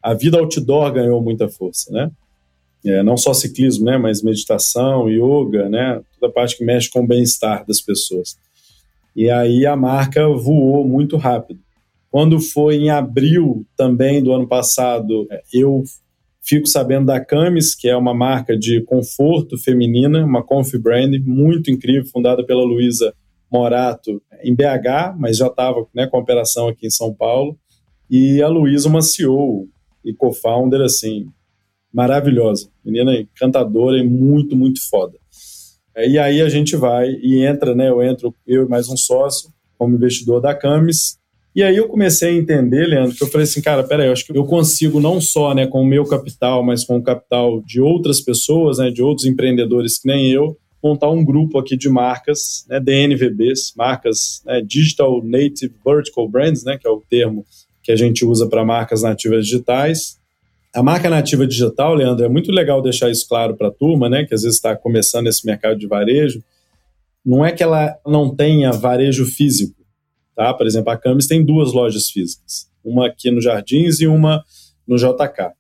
[0.03, 2.11] a vida outdoor ganhou muita força, né?
[2.85, 7.01] É, não só ciclismo, né, mas meditação, yoga, né, toda a parte que mexe com
[7.01, 8.37] o bem-estar das pessoas.
[9.17, 11.61] E aí a marca voou muito rápido.
[12.11, 15.83] Quando foi em abril também do ano passado, eu
[16.43, 21.71] fico sabendo da Camis, que é uma marca de conforto feminina, uma Conf Brand muito
[21.71, 23.15] incrível, fundada pela Luísa
[23.55, 27.57] Morato em BH, mas já estava né, com operação aqui em São Paulo.
[28.11, 29.69] E a Luísa, uma CEO
[30.05, 31.27] e co-founder, assim,
[31.93, 32.69] maravilhosa.
[32.85, 35.17] Menina encantadora e muito, muito foda.
[35.97, 37.89] E aí a gente vai e entra, né?
[37.89, 41.19] Eu entro, eu e mais um sócio, como investidor da Camis,
[41.55, 44.27] e aí eu comecei a entender, Leandro, que eu falei assim, cara, peraí, eu acho
[44.27, 47.81] que eu consigo não só né, com o meu capital, mas com o capital de
[47.81, 52.65] outras pessoas, né, de outros empreendedores que nem eu, montar um grupo aqui de marcas,
[52.69, 57.45] né, DNVBs, marcas né, Digital Native Vertical Brands, né, que é o termo
[57.83, 60.19] que a gente usa para marcas nativas digitais.
[60.75, 64.25] A marca nativa digital, Leandro, é muito legal deixar isso claro para a turma, né,
[64.25, 66.43] que às vezes está começando esse mercado de varejo.
[67.25, 69.85] Não é que ela não tenha varejo físico,
[70.35, 70.53] Tá?
[70.53, 74.45] Por exemplo, a Camis tem duas lojas físicas, uma aqui no Jardins e uma
[74.87, 75.53] no JK.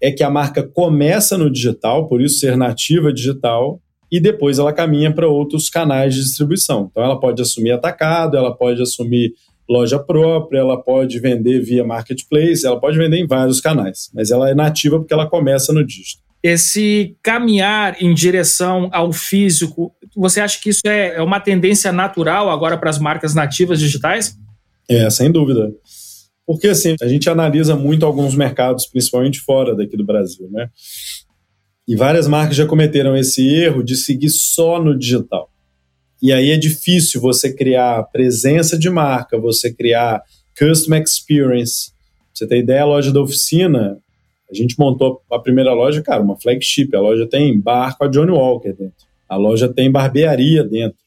[0.00, 4.72] É que a marca começa no digital, por isso ser nativa digital, e depois ela
[4.72, 6.88] caminha para outros canais de distribuição.
[6.90, 9.32] Então ela pode assumir atacado, ela pode assumir
[9.68, 14.50] loja própria, ela pode vender via marketplace, ela pode vender em vários canais, mas ela
[14.50, 20.60] é nativa porque ela começa no digital esse caminhar em direção ao físico, você acha
[20.60, 24.38] que isso é, é uma tendência natural agora para as marcas nativas digitais?
[24.88, 25.70] É, sem dúvida.
[26.46, 30.68] Porque assim, a gente analisa muito alguns mercados, principalmente fora daqui do Brasil, né?
[31.90, 35.50] E várias marcas já cometeram esse erro de seguir só no digital.
[36.22, 40.22] E aí é difícil você criar presença de marca, você criar
[40.56, 41.90] custom experience.
[42.32, 43.98] Você tem ideia, a loja da oficina,
[44.48, 46.94] a gente montou a primeira loja, cara, uma flagship.
[46.94, 49.08] A loja tem bar com a Johnny Walker dentro.
[49.28, 51.00] A loja tem barbearia dentro.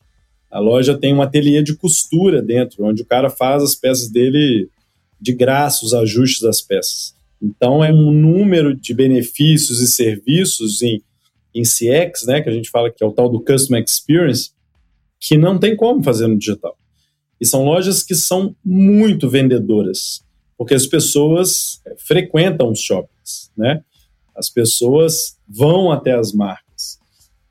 [0.51, 4.67] A loja tem um ateliê de costura dentro, onde o cara faz as peças dele
[5.17, 7.15] de graça, os ajustes das peças.
[7.43, 11.01] Então, é um número de benefícios e serviços em,
[11.53, 14.51] em CX, né, que a gente fala que é o tal do Customer Experience,
[15.19, 16.77] que não tem como fazer no digital.
[17.41, 20.23] E são lojas que são muito vendedoras
[20.58, 23.84] porque as pessoas é, frequentam os shoppings, né?
[24.36, 26.97] As pessoas vão até as marcas.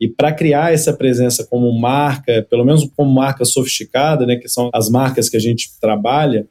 [0.01, 4.71] E para criar essa presença como marca, pelo menos como marca sofisticada, né, que são
[4.73, 6.49] as marcas que a gente trabalha,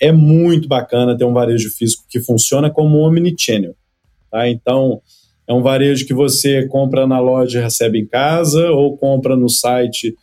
[0.00, 3.74] é muito bacana ter um varejo físico que funciona como omnichannel.
[4.30, 4.48] Tá?
[4.48, 5.00] Então,
[5.48, 9.48] é um varejo que você compra na loja e recebe em casa, ou compra no
[9.48, 10.14] site,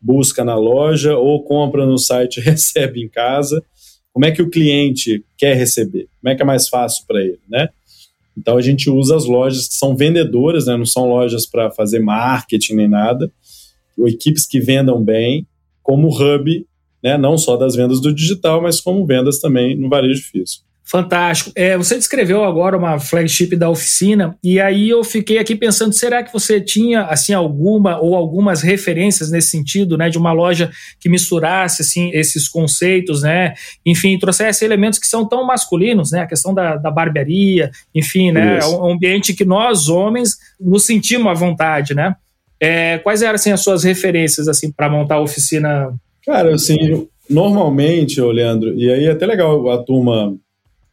[0.00, 3.62] busca na loja, ou compra no site e recebe em casa.
[4.12, 6.08] Como é que o cliente quer receber?
[6.20, 7.68] Como é que é mais fácil para ele, né?
[8.36, 10.76] Então a gente usa as lojas que são vendedoras, né?
[10.76, 13.30] não são lojas para fazer marketing nem nada,
[14.06, 15.46] equipes que vendam bem,
[15.82, 16.66] como hub,
[17.02, 17.16] né?
[17.16, 20.70] não só das vendas do digital, mas como vendas também no varejo físico.
[20.90, 21.52] Fantástico.
[21.54, 26.20] É, você descreveu agora uma flagship da oficina e aí eu fiquei aqui pensando, será
[26.20, 31.08] que você tinha assim alguma ou algumas referências nesse sentido, né, de uma loja que
[31.08, 33.54] misturasse assim esses conceitos, né,
[33.86, 38.58] enfim, trouxesse elementos que são tão masculinos, né, a questão da, da barbearia, enfim, né,
[38.58, 42.16] é um ambiente que nós homens nos sentimos à vontade, né?
[42.60, 45.94] É, quais eram assim as suas referências assim para montar a oficina?
[46.30, 50.36] Cara, assim, normalmente, Leandro, e aí é até legal a turma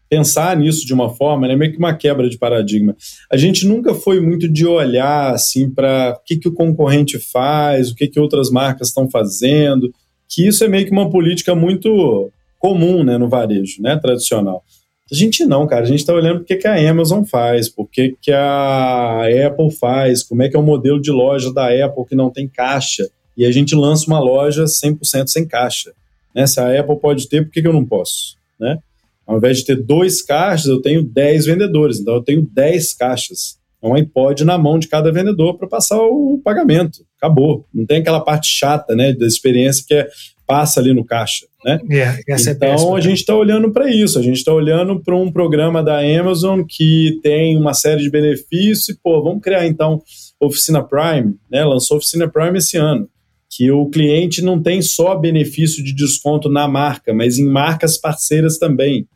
[0.10, 2.96] pensar nisso de uma forma, né, meio que uma quebra de paradigma.
[3.32, 7.92] A gente nunca foi muito de olhar assim para o que, que o concorrente faz,
[7.92, 9.94] o que, que outras marcas estão fazendo,
[10.28, 14.64] que isso é meio que uma política muito comum né, no varejo, né, tradicional.
[15.12, 15.84] A gente não, cara.
[15.84, 20.42] A gente está olhando porque que a Amazon faz, porque que a Apple faz, como
[20.42, 23.08] é que é o modelo de loja da Apple que não tem caixa.
[23.38, 25.94] E a gente lança uma loja 100% sem caixa.
[26.34, 26.48] Né?
[26.48, 28.36] Se a Apple pode ter, por que, que eu não posso?
[28.60, 28.80] Né?
[29.26, 32.00] Ao invés de ter dois caixas, eu tenho 10 vendedores.
[32.00, 33.58] Então eu tenho 10 caixas.
[33.82, 37.06] É um iPod na mão de cada vendedor para passar o pagamento.
[37.18, 37.66] Acabou.
[37.74, 40.08] Não tem aquela parte chata né, da experiência que é
[40.48, 41.46] passa ali no caixa.
[41.64, 41.78] Né?
[41.92, 45.04] Yeah, é, então é péssima, a gente está olhando para isso, a gente está olhando
[45.04, 49.68] para um programa da Amazon que tem uma série de benefícios e, pô, vamos criar
[49.68, 50.02] então
[50.40, 51.66] Oficina Prime, né?
[51.66, 53.10] Lançou Oficina Prime esse ano.
[53.58, 58.60] Que o cliente não tem só benefício de desconto na marca, mas em marcas parceiras
[58.60, 59.08] também,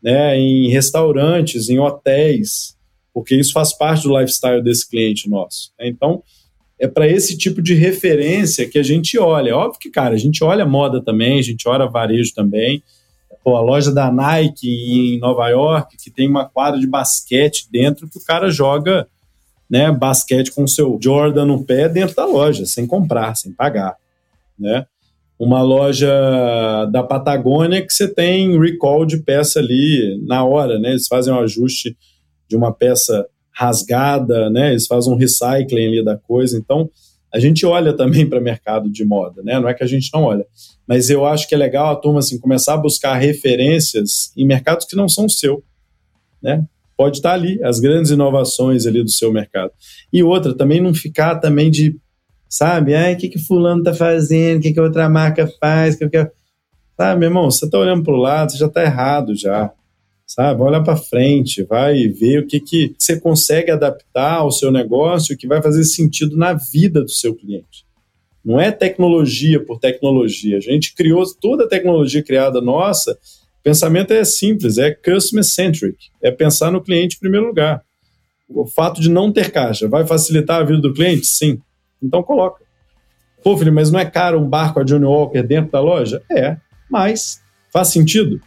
[0.00, 0.38] né?
[0.38, 2.76] Em restaurantes, em hotéis,
[3.12, 5.72] porque isso faz parte do lifestyle desse cliente nosso.
[5.76, 5.88] Né?
[5.88, 6.22] Então,
[6.78, 9.56] é para esse tipo de referência que a gente olha.
[9.56, 12.82] Óbvio que, cara, a gente olha moda também, a gente olha varejo também.
[13.42, 18.08] Pô, a loja da Nike em Nova York, que tem uma quadra de basquete dentro,
[18.08, 19.08] que o cara joga
[19.70, 23.96] né, basquete com o seu Jordan no pé dentro da loja, sem comprar, sem pagar.
[24.58, 24.84] Né?
[25.38, 26.10] Uma loja
[26.92, 30.90] da Patagônia que você tem recall de peça ali na hora, né?
[30.90, 31.96] Eles fazem um ajuste
[32.46, 34.70] de uma peça rasgada, né?
[34.70, 36.58] Eles fazem um recycling ali da coisa.
[36.58, 36.90] Então,
[37.32, 39.58] a gente olha também para o mercado de moda, né?
[39.58, 40.44] Não é que a gente não olha,
[40.86, 44.84] mas eu acho que é legal a turma assim começar a buscar referências em mercados
[44.84, 45.64] que não são seu,
[46.42, 46.66] né?
[47.00, 49.72] Pode estar ali as grandes inovações ali do seu mercado.
[50.12, 51.96] E outra, também não ficar também de,
[52.46, 56.06] sabe, ai, o que que fulano tá fazendo, o que que outra marca faz, que
[56.10, 56.30] que
[56.98, 59.72] Sabe, meu irmão, você tá olhando para o lado, você já tá errado já
[60.26, 60.60] sabe?
[60.60, 65.48] Olha para frente, vai ver o que, que você consegue adaptar ao seu negócio, que
[65.48, 67.86] vai fazer sentido na vida do seu cliente.
[68.44, 70.58] Não é tecnologia por tecnologia.
[70.58, 73.18] A gente criou toda a tecnologia criada nossa.
[73.60, 77.82] O pensamento é simples, é customer centric, é pensar no cliente em primeiro lugar.
[78.48, 81.26] O fato de não ter caixa vai facilitar a vida do cliente?
[81.26, 81.60] Sim.
[82.02, 82.64] Então coloca.
[83.44, 86.22] Pô, filho, mas não é caro um barco a Johnny Walker dentro da loja?
[86.30, 86.56] É,
[86.90, 87.40] mas
[87.72, 88.40] faz sentido?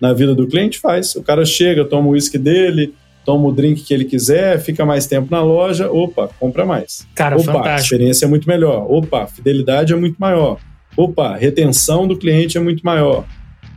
[0.00, 0.78] na vida do cliente?
[0.78, 1.14] Faz.
[1.14, 5.06] O cara chega, toma o uísque dele, toma o drink que ele quiser, fica mais
[5.06, 7.06] tempo na loja, opa, compra mais.
[7.14, 7.68] Cara, opa, fantástico.
[7.68, 8.86] a experiência é muito melhor.
[8.90, 10.58] Opa, fidelidade é muito maior.
[10.96, 13.24] Opa, retenção do cliente é muito maior.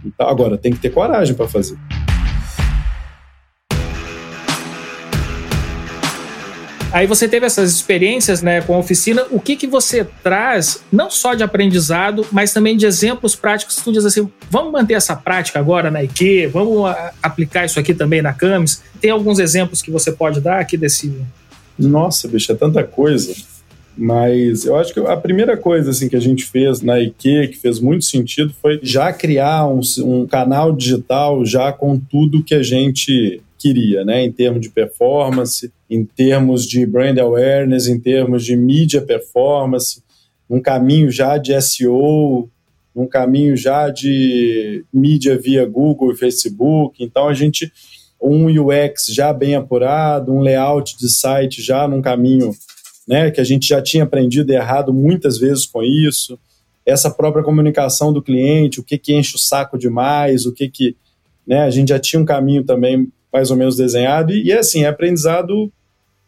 [0.06, 1.78] Então, agora, tem que ter coragem para fazer.
[6.92, 9.24] Aí você teve essas experiências né, com a oficina.
[9.30, 13.76] O que, que você traz, não só de aprendizado, mas também de exemplos práticos?
[13.76, 17.94] Tu diz assim, vamos manter essa prática agora na IKE, vamos a, aplicar isso aqui
[17.94, 18.82] também na Camis.
[19.00, 21.16] Tem alguns exemplos que você pode dar aqui desse...
[21.78, 23.34] Nossa, bicho, é tanta coisa.
[24.00, 27.58] Mas eu acho que a primeira coisa assim, que a gente fez na IKE, que
[27.58, 32.64] fez muito sentido, foi já criar um, um canal digital já com tudo que a
[32.64, 34.24] gente queria, né?
[34.24, 40.02] Em termos de performance, em termos de brand awareness, em termos de mídia performance,
[40.50, 42.50] um caminho já de SEO,
[42.96, 47.04] um caminho já de mídia via Google e Facebook.
[47.04, 47.72] Então a gente
[48.22, 52.52] um UX já bem apurado, um layout de site já num caminho,
[53.10, 56.38] né, que a gente já tinha aprendido errado muitas vezes com isso.
[56.86, 60.96] Essa própria comunicação do cliente, o que que enche o saco demais, o que que,
[61.46, 64.60] né, a gente já tinha um caminho também mais ou menos desenhado e, e é
[64.60, 65.72] assim, é aprendizado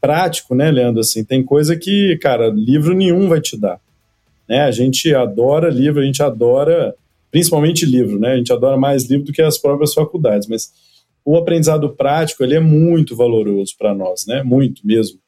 [0.01, 1.01] prático, né, Leandro?
[1.01, 3.79] Assim, tem coisa que, cara, livro nenhum vai te dar.
[4.49, 4.61] Né?
[4.63, 6.95] A gente adora livro, a gente adora,
[7.29, 8.33] principalmente livro, né?
[8.33, 10.71] A gente adora mais livro do que as próprias faculdades, mas
[11.23, 14.41] o aprendizado prático, ele é muito valoroso para nós, né?
[14.41, 15.19] Muito mesmo.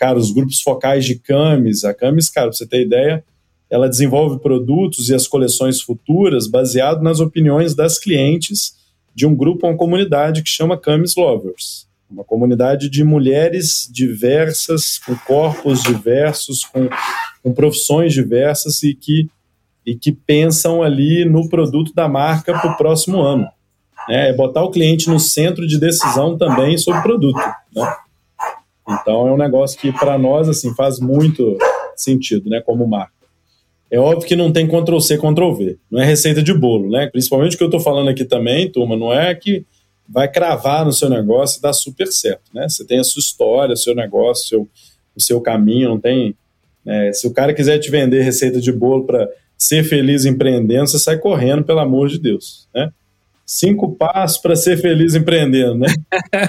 [0.00, 3.22] Cara, os grupos focais de Camis, a Camis, cara, pra você ter ideia,
[3.70, 8.74] ela desenvolve produtos e as coleções futuras baseado nas opiniões das clientes
[9.14, 15.14] de um grupo, uma comunidade que chama Camis Lovers uma comunidade de mulheres diversas, com
[15.16, 16.88] corpos diversos, com,
[17.42, 19.28] com profissões diversas e que,
[19.86, 23.46] e que pensam ali no produto da marca para o próximo ano.
[24.08, 24.30] Né?
[24.30, 27.40] É botar o cliente no centro de decisão também sobre o produto.
[27.74, 27.94] Né?
[28.92, 31.56] Então é um negócio que para nós assim faz muito
[31.96, 33.20] sentido, né, como marca.
[33.90, 35.78] É óbvio que não tem Ctrl C, Ctrl V.
[35.90, 37.08] Não é receita de bolo, né?
[37.08, 39.66] Principalmente o que eu estou falando aqui também, turma, não é que
[40.08, 42.68] vai cravar no seu negócio e dá super certo, né?
[42.68, 44.68] Você tem a sua história, o seu negócio, o seu,
[45.16, 46.36] o seu caminho, não tem...
[46.84, 47.12] Né?
[47.12, 49.28] Se o cara quiser te vender receita de bolo para
[49.58, 52.90] ser feliz empreendendo, você sai correndo, pelo amor de Deus, né?
[53.44, 55.88] Cinco passos para ser feliz empreendendo, né?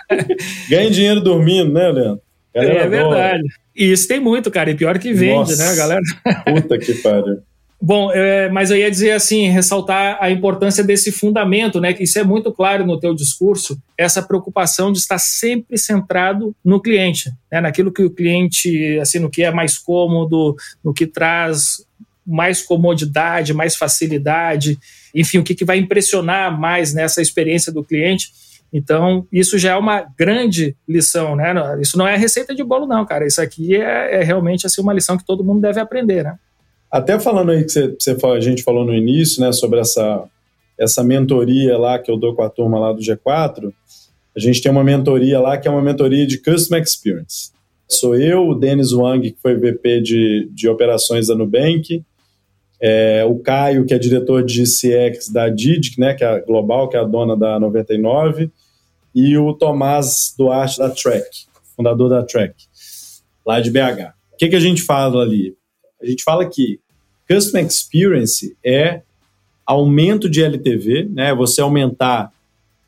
[0.70, 2.22] Ganhe dinheiro dormindo, né, Leandro?
[2.54, 3.48] Galera é verdade.
[3.76, 4.72] E isso tem muito, cara.
[4.72, 6.02] E pior que vende, Nossa, né, galera?
[6.46, 7.42] Puta que pariu.
[7.84, 11.94] Bom, é, mas eu ia dizer assim, ressaltar a importância desse fundamento, né?
[11.94, 16.80] Que isso é muito claro no teu discurso, essa preocupação de estar sempre centrado no
[16.80, 21.84] cliente, né, naquilo que o cliente, assim, no que é mais cômodo, no que traz
[22.24, 24.78] mais comodidade, mais facilidade,
[25.14, 28.32] enfim, o que, que vai impressionar mais nessa experiência do cliente.
[28.74, 31.54] Então, isso já é uma grande lição, né?
[31.82, 33.28] Isso não é receita de bolo, não, cara.
[33.28, 36.38] Isso aqui é, é realmente assim, uma lição que todo mundo deve aprender, né?
[36.90, 40.24] Até falando aí que você, você, a gente falou no início, né, sobre essa,
[40.78, 43.72] essa mentoria lá que eu dou com a turma lá do G4,
[44.36, 47.52] a gente tem uma mentoria lá que é uma mentoria de Customer Experience.
[47.88, 52.04] Sou eu, o Denis Wang, que foi VP de, de operações da Nubank,
[52.82, 56.90] é, o Caio, que é diretor de CX da Didic, né, que é a global,
[56.90, 58.52] que é a dona da 99,
[59.14, 61.46] e o Tomás Duarte da Track,
[61.76, 62.56] fundador da Track,
[63.46, 64.14] lá de BH.
[64.34, 65.56] O que, que a gente fala ali?
[66.02, 66.80] A gente fala que
[67.28, 69.02] Customer Experience é
[69.66, 71.34] aumento de LTV, né?
[71.34, 72.32] Você aumentar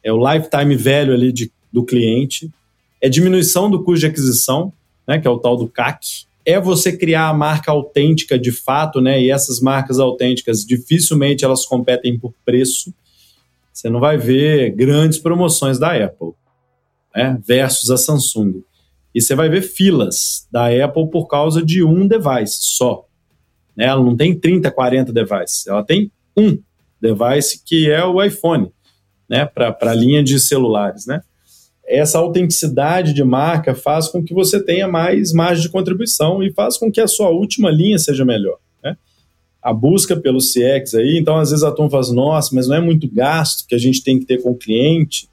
[0.03, 2.51] é o lifetime velho ali de, do cliente,
[3.01, 4.74] é diminuição do custo de aquisição,
[5.07, 5.19] né?
[5.19, 6.26] Que é o tal do CAC.
[6.45, 9.21] É você criar a marca autêntica de fato, né?
[9.21, 12.93] E essas marcas autênticas dificilmente elas competem por preço.
[13.74, 16.34] Você não vai ver grandes promoções da Apple,
[17.15, 17.39] né?
[17.45, 18.63] Versus a Samsung.
[19.13, 23.05] E você vai ver filas da Apple por causa de um device só.
[23.76, 23.86] Né?
[23.86, 26.57] Ela não tem 30, 40 devices, ela tem um
[27.01, 28.71] device que é o iPhone,
[29.30, 29.45] né?
[29.45, 31.05] para a linha de celulares.
[31.05, 31.21] Né?
[31.86, 36.78] Essa autenticidade de marca faz com que você tenha mais margem de contribuição e faz
[36.78, 38.57] com que a sua última linha seja melhor.
[39.64, 42.76] A busca pelo CX aí, então às vezes a turma fala assim, nossa, mas não
[42.76, 45.30] é muito gasto que a gente tem que ter com o cliente,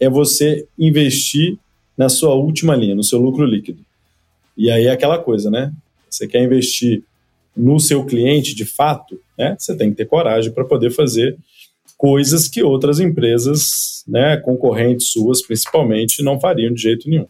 [0.00, 1.56] é você investir
[1.96, 3.78] na sua última linha, no seu lucro líquido.
[4.56, 5.72] E aí é aquela coisa, né?
[6.10, 7.02] Você quer investir
[7.56, 9.56] no seu cliente de fato, né?
[9.58, 11.36] Você tem que ter coragem para poder fazer
[11.96, 17.26] coisas que outras empresas, né, concorrentes suas principalmente, não fariam de jeito nenhum.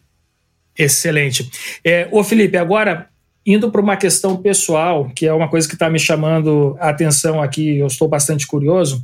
[0.77, 1.49] Excelente.
[1.83, 3.09] É, ô Felipe, agora
[3.45, 7.41] indo para uma questão pessoal, que é uma coisa que está me chamando a atenção
[7.41, 9.03] aqui, eu estou bastante curioso.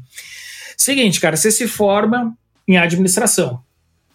[0.78, 2.34] Seguinte, cara, você se forma
[2.68, 3.62] em administração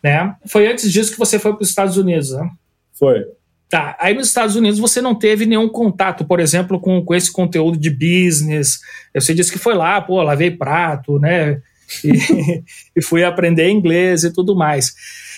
[0.07, 0.37] né?
[0.47, 2.49] Foi antes disso que você foi para os Estados Unidos, né?
[2.93, 3.24] Foi.
[3.68, 7.33] Tá, aí nos Estados Unidos você não teve nenhum contato, por exemplo, com, com esse
[7.33, 8.79] conteúdo de business.
[9.12, 11.61] Você disse que foi lá, pô, lavei prato, né?
[12.05, 12.62] E,
[12.95, 14.95] e fui aprender inglês e tudo mais.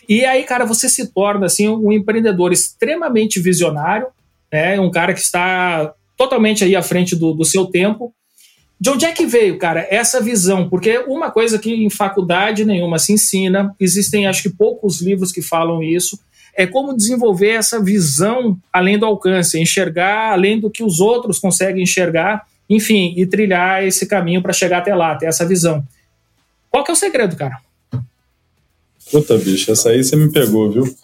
[0.07, 4.09] E aí, cara, você se torna assim um empreendedor extremamente visionário,
[4.53, 4.81] né?
[4.81, 8.13] Um cara que está totalmente aí à frente do, do seu tempo
[8.81, 10.69] de onde é que veio, cara, essa visão?
[10.69, 15.43] Porque uma coisa que em faculdade nenhuma se ensina, existem acho que poucos livros que
[15.43, 16.19] falam isso,
[16.55, 21.83] é como desenvolver essa visão além do alcance, enxergar além do que os outros conseguem
[21.83, 25.85] enxergar, enfim, e trilhar esse caminho para chegar até lá, ter essa visão.
[26.71, 27.59] Qual que é o segredo, cara?
[29.11, 30.97] Puta, bicho, essa aí você me pegou, viu?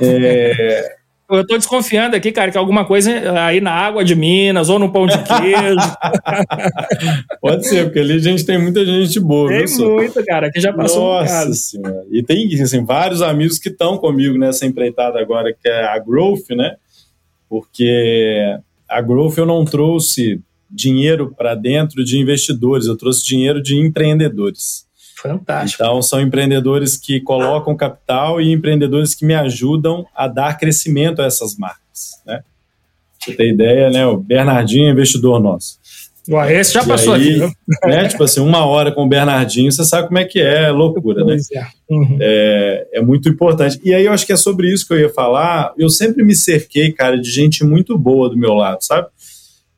[0.00, 0.96] É,
[1.32, 3.10] eu tô desconfiando aqui, cara, que alguma coisa
[3.44, 5.76] aí na água de Minas ou no pão de queijo.
[7.40, 9.48] Pode ser, porque ali a gente tem muita gente boa.
[9.48, 12.04] Tem viu, muito, cara, que já passou Nossa senhora.
[12.10, 16.50] E tem assim, vários amigos que estão comigo nessa empreitada agora, que é a Growth,
[16.50, 16.76] né?
[17.48, 18.58] Porque
[18.88, 24.86] a Growth eu não trouxe dinheiro para dentro de investidores, eu trouxe dinheiro de empreendedores.
[25.22, 25.82] Fantástico.
[25.82, 31.26] Então, são empreendedores que colocam capital e empreendedores que me ajudam a dar crescimento a
[31.26, 32.20] essas marcas.
[32.26, 32.42] Né?
[33.20, 34.04] Você ter ideia, né?
[34.04, 35.80] O Bernardinho é investidor nosso.
[36.28, 37.54] Ué, esse já e passou aí, aqui,
[37.84, 38.08] né?
[38.08, 41.24] Tipo assim, uma hora com o Bernardinho, você sabe como é que é, é loucura,
[41.24, 41.36] né?
[41.52, 41.66] É.
[41.88, 42.18] Uhum.
[42.20, 43.80] É, é muito importante.
[43.84, 45.72] E aí eu acho que é sobre isso que eu ia falar.
[45.78, 49.08] Eu sempre me cerquei, cara, de gente muito boa do meu lado, sabe?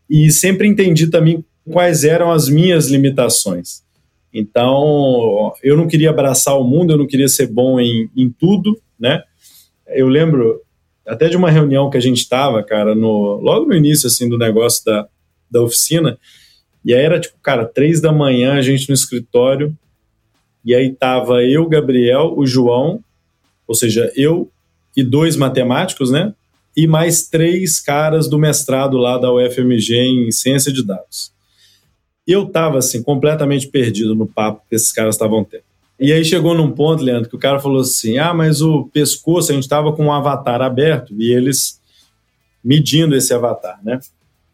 [0.09, 3.84] E sempre entendi também quais eram as minhas limitações.
[4.35, 8.76] Então, eu não queria abraçar o mundo, eu não queria ser bom em, em tudo,
[8.99, 9.22] né?
[9.87, 10.61] Eu lembro
[11.07, 14.37] até de uma reunião que a gente estava, cara, no, logo no início, assim, do
[14.37, 15.07] negócio da,
[15.49, 16.18] da oficina,
[16.85, 19.72] e aí era, tipo, cara, três da manhã, a gente no escritório,
[20.64, 23.05] e aí tava eu, Gabriel, o João,
[23.68, 24.51] ou seja, eu
[24.97, 26.35] e dois matemáticos, né?
[26.76, 31.34] E mais três caras do mestrado lá da UFMG em ciência de dados.
[32.27, 35.62] Eu tava, assim, completamente perdido no papo que esses caras estavam tendo.
[35.99, 39.53] E aí chegou num ponto, Leandro, que o cara falou assim: ah, mas o pescoço,
[39.53, 41.81] a gente tava com um avatar aberto e eles
[42.62, 44.01] medindo esse avatar, né?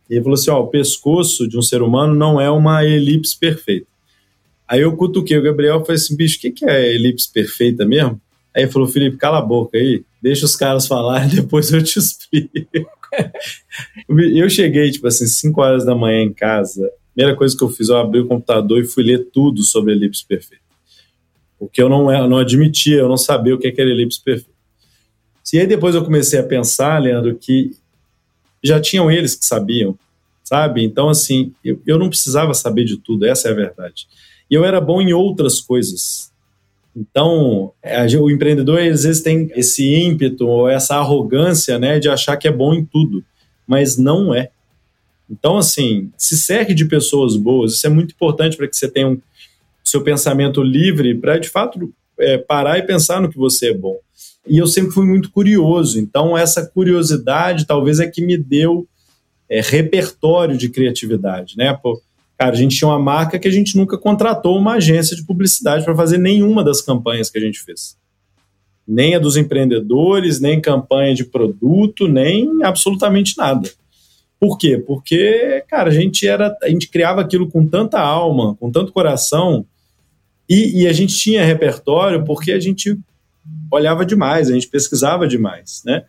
[0.09, 3.39] E ele falou assim: ó, o pescoço de um ser humano não é uma elipse
[3.39, 3.87] perfeita.
[4.69, 7.87] Aí eu cutuquei o Gabriel e falei assim: bicho, o que, que é elipse perfeita
[7.87, 8.21] mesmo?
[8.55, 11.99] Aí ele falou: Felipe, cala a boca aí, deixa os caras falarem, depois eu te
[11.99, 12.51] explico.
[14.09, 16.91] eu cheguei, tipo assim, 5 horas da manhã em casa.
[17.15, 20.25] Primeira coisa que eu fiz, eu abri o computador e fui ler tudo sobre elipse
[20.25, 20.65] perfeita.
[21.59, 24.51] Porque eu não, eu não admitia, eu não sabia o que era elipse perfeita.
[25.53, 27.73] E aí depois eu comecei a pensar, Leandro, que
[28.63, 29.99] já tinham eles que sabiam,
[30.45, 30.85] sabe?
[30.85, 34.07] Então, assim, eu, eu não precisava saber de tudo, essa é a verdade.
[34.49, 36.31] E eu era bom em outras coisas.
[36.95, 37.73] Então,
[38.21, 42.53] o empreendedor às vezes tem esse ímpeto ou essa arrogância, né, de achar que é
[42.53, 43.25] bom em tudo,
[43.67, 44.51] mas não é.
[45.31, 49.09] Então, assim, se cerque de pessoas boas, isso é muito importante para que você tenha
[49.09, 49.21] um
[49.85, 53.97] seu pensamento livre para, de fato, é, parar e pensar no que você é bom.
[54.47, 58.87] E eu sempre fui muito curioso, então essa curiosidade talvez é que me deu
[59.49, 61.73] é, repertório de criatividade, né?
[61.81, 62.01] Pô,
[62.39, 65.85] cara, a gente tinha uma marca que a gente nunca contratou uma agência de publicidade
[65.85, 67.97] para fazer nenhuma das campanhas que a gente fez.
[68.87, 73.71] Nem a dos empreendedores, nem campanha de produto, nem absolutamente nada.
[74.41, 74.79] Por quê?
[74.79, 79.67] Porque, cara, a gente era, a gente criava aquilo com tanta alma, com tanto coração,
[80.49, 82.99] e, e a gente tinha repertório porque a gente
[83.71, 86.05] olhava demais, a gente pesquisava demais, né?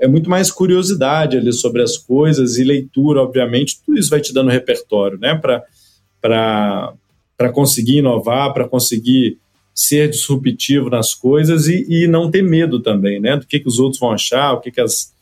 [0.00, 4.34] É muito mais curiosidade ali sobre as coisas e leitura, obviamente, tudo isso vai te
[4.34, 5.40] dando repertório, né?
[5.40, 9.38] Para conseguir inovar, para conseguir
[9.72, 13.36] ser disruptivo nas coisas e, e, não ter medo também, né?
[13.36, 15.12] Do que, que os outros vão achar, o que, que as,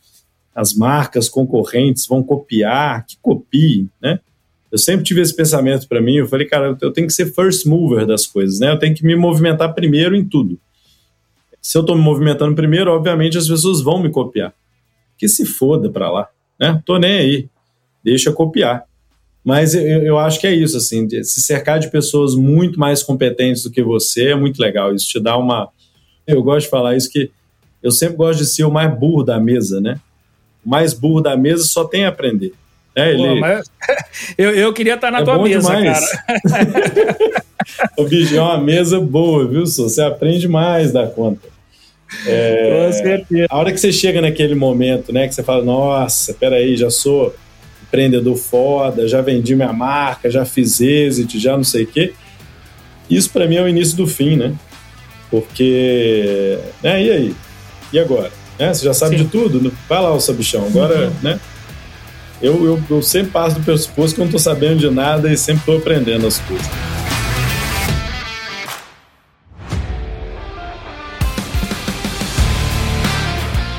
[0.59, 4.19] as marcas concorrentes vão copiar, que copiem, né?
[4.71, 7.65] Eu sempre tive esse pensamento para mim, eu falei, cara, eu tenho que ser first
[7.65, 8.71] mover das coisas, né?
[8.71, 10.59] Eu tenho que me movimentar primeiro em tudo
[11.61, 14.53] se eu estou me movimentando primeiro, obviamente as pessoas vão me copiar.
[15.17, 16.29] Que se foda para lá,
[16.59, 16.81] né?
[16.85, 17.49] Tô nem aí,
[18.03, 18.85] deixa eu copiar.
[19.43, 23.63] Mas eu, eu, acho que é isso, assim, se cercar de pessoas muito mais competentes
[23.63, 24.93] do que você é muito legal.
[24.93, 25.69] Isso te dá uma.
[26.25, 27.31] Eu gosto de falar isso que
[27.81, 29.99] eu sempre gosto de ser o mais burro da mesa, né?
[30.65, 32.53] O mais burro da mesa só tem a aprender.
[32.95, 33.27] É, ele...
[33.27, 33.69] Pô, mas...
[34.37, 36.11] eu, eu queria estar na é tua mesa, demais.
[36.11, 37.43] cara.
[37.97, 39.87] o bicho é uma mesa boa, viu, Sô?
[39.87, 41.47] Você aprende mais da conta.
[42.25, 43.47] É, Com certeza.
[43.49, 47.35] A hora que você chega naquele momento, né, que você fala, nossa, peraí, já sou
[47.83, 52.13] empreendedor foda, já vendi minha marca, já fiz exit, já não sei o quê.
[53.09, 54.53] Isso para mim é o início do fim, né?
[55.29, 57.35] Porque, né, e aí?
[57.93, 58.31] E agora?
[58.59, 58.73] Né?
[58.73, 59.23] Você já sabe Sim.
[59.23, 59.73] de tudo?
[59.87, 60.65] Vai lá, o sabichão.
[60.65, 61.13] Agora, uhum.
[61.23, 61.39] né?
[62.41, 65.37] Eu, eu, eu sempre passo do pressuposto que eu não estou sabendo de nada e
[65.37, 66.67] sempre estou aprendendo as coisas.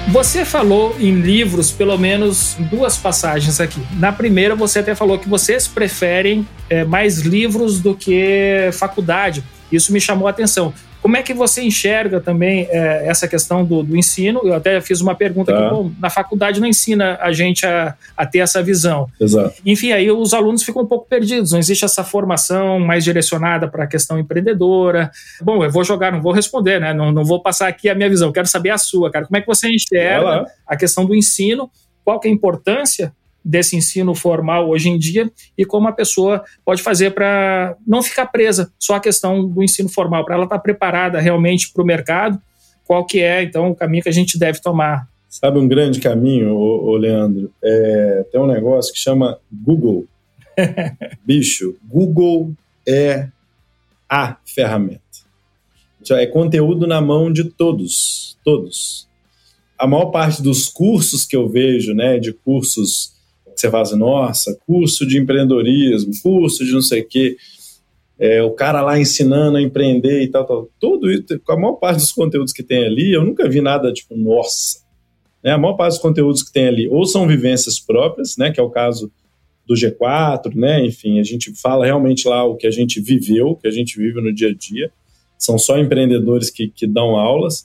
[0.09, 3.81] Você falou em livros, pelo menos duas passagens aqui.
[3.93, 9.45] Na primeira, você até falou que vocês preferem é, mais livros do que faculdade.
[9.71, 10.75] Isso me chamou a atenção.
[11.03, 14.41] Como é que você enxerga também é, essa questão do, do, ensino?
[14.45, 15.63] Eu até fiz uma pergunta tá.
[15.63, 19.09] que, bom, na faculdade não ensina a gente a, a, ter essa visão.
[19.19, 19.55] Exato.
[19.65, 23.85] Enfim, aí os alunos ficam um pouco perdidos, não existe essa formação mais direcionada para
[23.85, 25.11] a questão empreendedora.
[25.43, 26.93] Bom, eu vou jogar, não vou responder, né?
[26.93, 29.25] Não, não vou passar aqui a minha visão, quero saber a sua, cara.
[29.25, 31.71] Como é que você enxerga a questão do ensino?
[32.05, 33.13] Qual que é a importância
[33.45, 38.27] desse ensino formal hoje em dia e como a pessoa pode fazer para não ficar
[38.27, 41.87] presa só a questão do ensino formal, para ela estar tá preparada realmente para o
[41.87, 42.41] mercado,
[42.85, 45.09] qual que é então o caminho que a gente deve tomar.
[45.29, 47.53] Sabe um grande caminho, ô, ô Leandro?
[47.63, 50.07] É, tem um negócio que chama Google.
[51.25, 52.53] Bicho, Google
[52.87, 53.29] é
[54.09, 55.01] a ferramenta.
[56.11, 59.09] É conteúdo na mão de todos, todos.
[59.79, 63.15] A maior parte dos cursos que eu vejo, né, de cursos
[63.61, 67.37] você fala nossa, curso de empreendedorismo, curso de não sei o quê,
[68.19, 70.69] é, o cara lá ensinando a empreender e tal, tal.
[70.79, 73.93] Tudo isso, com a maior parte dos conteúdos que tem ali, eu nunca vi nada
[73.93, 74.81] tipo, nossa.
[75.43, 75.53] Né?
[75.53, 78.63] A maior parte dos conteúdos que tem ali ou são vivências próprias, né, que é
[78.63, 79.11] o caso
[79.67, 80.85] do G4, né?
[80.85, 83.97] Enfim, a gente fala realmente lá o que a gente viveu, o que a gente
[83.97, 84.91] vive no dia a dia.
[85.39, 87.65] São só empreendedores que, que dão aulas.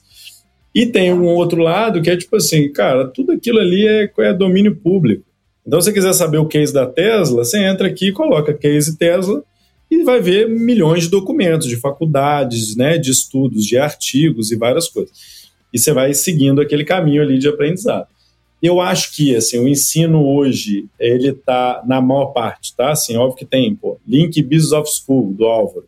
[0.72, 4.32] E tem um outro lado que é tipo assim, cara, tudo aquilo ali é, é
[4.32, 5.24] domínio público.
[5.66, 9.42] Então, se você quiser saber o case da Tesla, você entra aqui, coloca case Tesla
[9.90, 14.88] e vai ver milhões de documentos de faculdades, né, de estudos, de artigos e várias
[14.88, 15.46] coisas.
[15.72, 18.06] E você vai seguindo aquele caminho ali de aprendizado.
[18.62, 22.92] Eu acho que assim, o ensino hoje, ele está na maior parte, tá?
[22.92, 25.86] Assim, óbvio que tem, pô, Link Business of School, do Álvaro.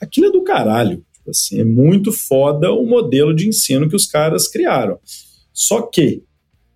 [0.00, 1.04] Aquilo é do caralho.
[1.14, 4.98] Tipo assim, é muito foda o modelo de ensino que os caras criaram.
[5.52, 6.22] Só que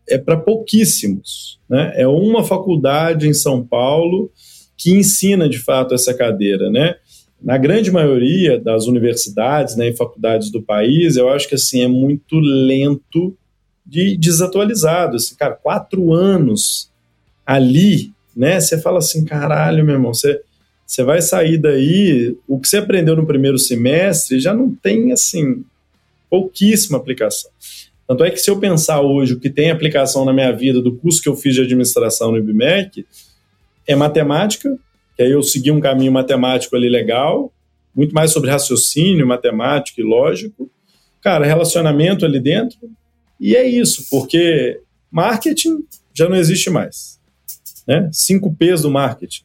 [0.08, 1.58] é para pouquíssimos.
[1.68, 1.92] Né?
[1.96, 4.30] É uma faculdade em São Paulo
[4.76, 6.70] que ensina de fato essa cadeira.
[6.70, 6.96] Né?
[7.42, 11.88] Na grande maioria das universidades né, e faculdades do país, eu acho que assim é
[11.88, 13.36] muito lento
[13.84, 15.16] de desatualizado.
[15.16, 16.90] Assim, cara, quatro anos
[17.44, 18.60] ali, né?
[18.60, 20.40] Você fala assim, caralho, meu irmão, você,
[20.84, 25.64] você vai sair daí, o que você aprendeu no primeiro semestre já não tem, assim,
[26.28, 27.50] pouquíssima aplicação.
[28.06, 30.94] Tanto é que se eu pensar hoje o que tem aplicação na minha vida do
[30.94, 33.04] curso que eu fiz de administração no IBMEC,
[33.86, 34.78] é matemática,
[35.16, 37.52] que aí eu segui um caminho matemático ali legal,
[37.94, 40.70] muito mais sobre raciocínio matemático e lógico.
[41.20, 42.78] Cara, relacionamento ali dentro,
[43.40, 44.80] e é isso, porque
[45.10, 45.84] marketing
[46.14, 47.20] já não existe mais.
[47.86, 48.08] Né?
[48.12, 49.42] Cinco P's do marketing.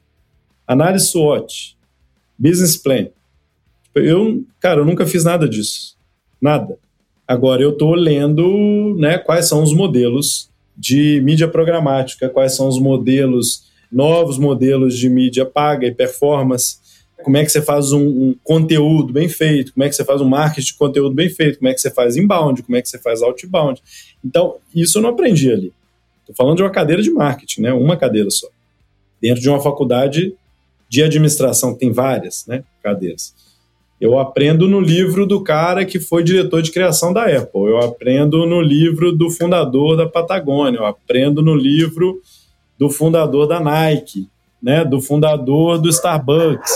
[0.66, 1.76] Análise SWOT,
[2.38, 3.08] business plan.
[3.94, 5.96] Eu, cara, eu nunca fiz nada disso.
[6.40, 6.78] Nada.
[7.32, 12.78] Agora eu estou lendo né, quais são os modelos de mídia programática, quais são os
[12.78, 16.76] modelos, novos modelos de mídia paga e performance,
[17.24, 20.20] como é que você faz um, um, conteúdo bem feito, como é que você faz
[20.20, 22.88] um marketing de conteúdo bem feito, como é que você faz inbound, como é que
[22.90, 23.82] você faz outbound.
[24.22, 25.72] Então, isso eu não aprendi ali.
[26.20, 27.72] Estou falando de uma cadeira de marketing, né?
[27.72, 28.48] uma cadeira só.
[29.22, 30.34] Dentro de uma faculdade
[30.86, 33.34] de administração, que tem várias né, cadeiras.
[34.02, 38.44] Eu aprendo no livro do cara que foi diretor de criação da Apple, eu aprendo
[38.44, 42.20] no livro do fundador da Patagônia, eu aprendo no livro
[42.76, 44.28] do fundador da Nike,
[44.60, 46.72] né, do fundador do Starbucks.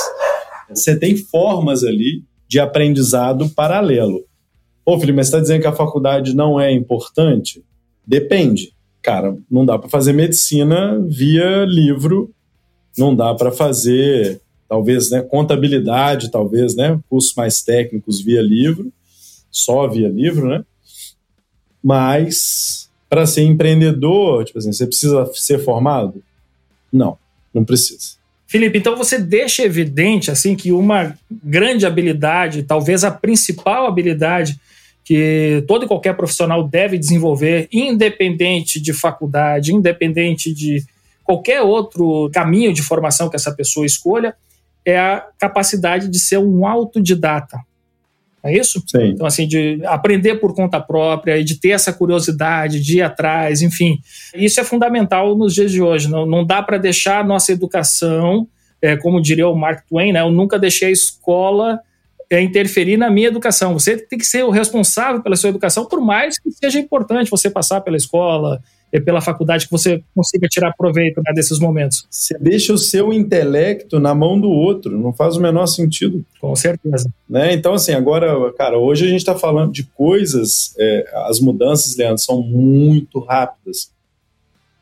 [0.70, 4.24] Você tem formas ali de aprendizado paralelo.
[4.84, 7.64] Ô, Felipe, mas você está dizendo que a faculdade não é importante?
[8.06, 8.72] Depende.
[9.02, 12.30] Cara, não dá para fazer medicina via livro,
[12.96, 18.92] não dá para fazer talvez, né, contabilidade, talvez, né, cursos mais técnicos via livro,
[19.50, 20.64] só via livro, né?
[21.82, 26.22] Mas para ser empreendedor, tipo assim, você precisa ser formado?
[26.92, 27.16] Não,
[27.54, 28.16] não precisa.
[28.46, 34.58] Felipe, então você deixa evidente assim que uma grande habilidade, talvez a principal habilidade
[35.04, 40.84] que todo e qualquer profissional deve desenvolver, independente de faculdade, independente de
[41.22, 44.34] qualquer outro caminho de formação que essa pessoa escolha,
[44.86, 47.58] é a capacidade de ser um autodidata.
[48.44, 48.80] É isso?
[48.86, 49.08] Sim.
[49.08, 53.60] Então, assim, de aprender por conta própria e de ter essa curiosidade, de ir atrás,
[53.60, 53.98] enfim.
[54.32, 56.08] Isso é fundamental nos dias de hoje.
[56.08, 58.46] Não, não dá para deixar a nossa educação,
[58.80, 60.20] é, como diria o Mark Twain, né?
[60.20, 61.80] Eu nunca deixei a escola
[62.30, 63.72] é, interferir na minha educação.
[63.72, 67.50] Você tem que ser o responsável pela sua educação, por mais que seja importante você
[67.50, 68.62] passar pela escola,
[69.00, 72.06] pela faculdade que você consiga tirar proveito né, desses momentos.
[72.10, 76.24] Você deixa o seu intelecto na mão do outro, não faz o menor sentido.
[76.40, 77.10] Com certeza.
[77.28, 77.52] Né?
[77.52, 82.22] Então, assim, agora, cara, hoje a gente está falando de coisas, é, as mudanças, Leandro,
[82.22, 83.90] são muito rápidas.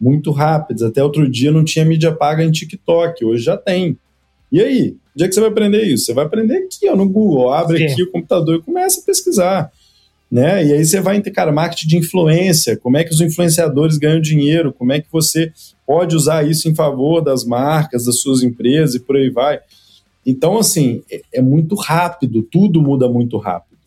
[0.01, 0.83] Muito rápidas.
[0.83, 3.99] Até outro dia não tinha mídia paga em TikTok, hoje já tem.
[4.53, 4.97] E aí?
[5.15, 6.07] Onde é que você vai aprender isso?
[6.07, 7.53] Você vai aprender aqui, ó, no Google.
[7.53, 7.85] Abre Sim.
[7.87, 9.73] aqui o computador e começa a pesquisar
[10.35, 10.67] né?
[10.67, 14.73] E aí você vai cara, marketing de influência, como é que os influenciadores ganham dinheiro,
[14.73, 15.53] como é que você
[15.87, 19.61] pode usar isso em favor das marcas, das suas empresas e por aí vai.
[20.27, 23.79] Então, assim, é, é muito rápido, tudo muda muito rápido.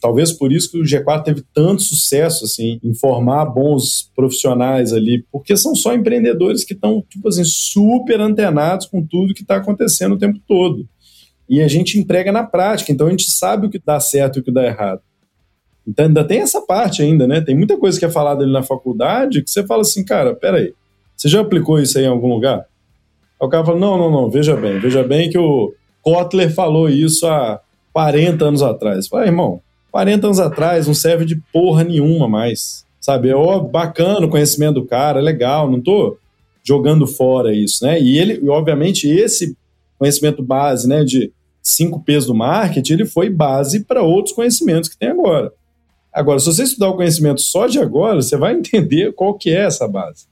[0.00, 5.22] Talvez por isso que o G4 teve tanto sucesso assim, em formar bons profissionais ali,
[5.30, 10.14] porque são só empreendedores que estão tipo assim, super antenados com tudo que está acontecendo
[10.14, 10.88] o tempo todo.
[11.46, 14.40] E a gente emprega na prática, então a gente sabe o que dá certo e
[14.40, 15.02] o que dá errado.
[15.86, 17.40] Então ainda tem essa parte ainda, né?
[17.40, 20.72] Tem muita coisa que é falada ali na faculdade que você fala assim, cara, peraí,
[21.16, 22.66] você já aplicou isso aí em algum lugar?
[23.40, 26.88] Aí o cara fala, não, não, não, veja bem, veja bem que o Kotler falou
[26.88, 27.60] isso há
[27.92, 29.06] 40 anos atrás.
[29.06, 29.60] Fala, irmão,
[29.92, 33.28] 40 anos atrás não serve de porra nenhuma mais, sabe?
[33.28, 33.34] É
[33.70, 36.16] bacana o conhecimento do cara, é legal, não tô
[36.64, 38.00] jogando fora isso, né?
[38.00, 39.56] E ele, obviamente, esse
[39.98, 41.30] conhecimento base, né, de
[41.62, 45.52] cinco P's do marketing, ele foi base para outros conhecimentos que tem agora.
[46.14, 49.64] Agora, se você estudar o conhecimento só de agora, você vai entender qual que é
[49.64, 50.26] essa base.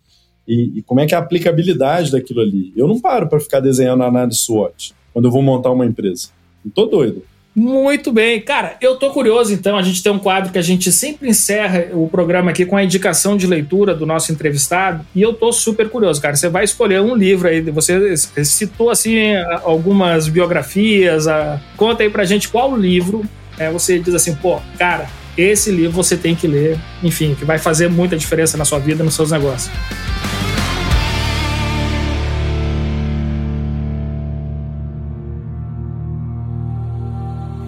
[0.47, 2.72] E, e como é que é a aplicabilidade daquilo ali.
[2.76, 6.28] Eu não paro para ficar desenhando análise SWOT quando eu vou montar uma empresa.
[6.64, 7.24] Não tô doido.
[7.55, 8.41] Muito bem.
[8.41, 9.76] Cara, eu tô curioso então.
[9.76, 12.83] A gente tem um quadro que a gente sempre encerra o programa aqui com a
[12.83, 15.05] indicação de leitura do nosso entrevistado.
[15.14, 16.35] E eu tô super curioso, cara.
[16.35, 17.61] Você vai escolher um livro aí.
[17.61, 21.28] Você citou assim algumas biografias.
[21.28, 21.61] A...
[21.76, 23.22] Conta aí pra gente qual livro
[23.59, 27.59] é, você diz assim, pô, cara, esse livro você tem que ler, enfim, que vai
[27.59, 29.72] fazer muita diferença na sua vida, nos seus negócios.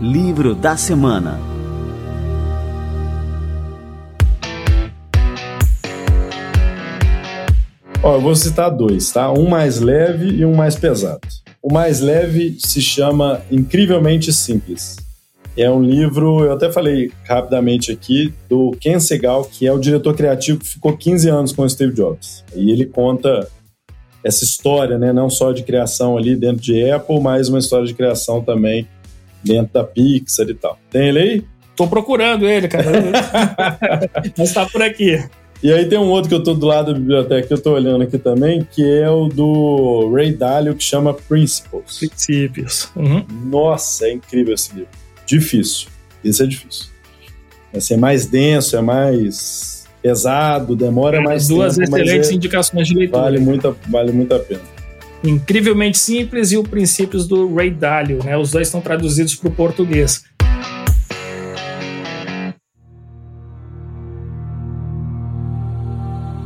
[0.01, 1.41] Livro da semana.
[8.03, 9.33] Ó, eu vou citar dois, tá?
[9.33, 11.27] Um mais leve e um mais pesado.
[11.63, 15.04] O mais leve se chama Incrivelmente Simples
[15.57, 20.15] É um livro, eu até falei rapidamente aqui, do Ken Segal, que é o diretor
[20.15, 22.45] criativo que ficou 15 anos com o Steve Jobs.
[22.55, 23.49] E ele conta
[24.25, 27.95] essa história, né, não só de criação ali dentro de Apple, mas uma história de
[27.95, 28.89] criação também
[29.45, 30.79] dentro da Pixar e tal.
[30.91, 31.45] Tem ele aí?
[31.77, 32.87] Tô procurando ele, cara.
[34.39, 35.23] Mas tá por aqui.
[35.61, 37.73] E aí tem um outro que eu tô do lado da biblioteca que eu tô
[37.73, 41.99] olhando aqui também, que é o do Ray Dalio, que chama Principles.
[41.99, 42.91] Princípios.
[42.95, 43.25] Uhum.
[43.47, 45.04] Nossa, é incrível esse livro.
[45.27, 45.89] Difícil.
[46.23, 46.87] Isso é difícil.
[47.75, 52.95] Assim, é mais denso, é mais pesado, demora mais Duas tempo, excelentes é, indicações de
[52.95, 53.23] leitura.
[53.23, 54.61] vale muito, vale muito a pena.
[55.25, 58.37] Incrivelmente simples e o Princípios do Ray Dalio, né?
[58.37, 60.23] Os dois estão traduzidos para o português.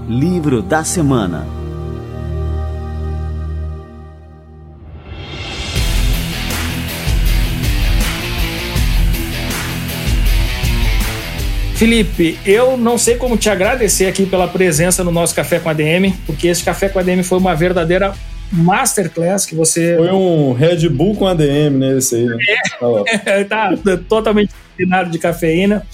[0.09, 1.47] Livro da semana.
[11.79, 16.12] Felipe, eu não sei como te agradecer aqui pela presença no nosso Café com ADM,
[16.26, 18.14] porque esse Café com ADM foi uma verdadeira
[18.51, 21.97] masterclass que você Foi um Red Bull com ADM, né?
[21.97, 22.37] Esse aí, né?
[22.81, 23.45] Olha lá.
[23.49, 25.87] tá totalmente disciplinado de cafeína.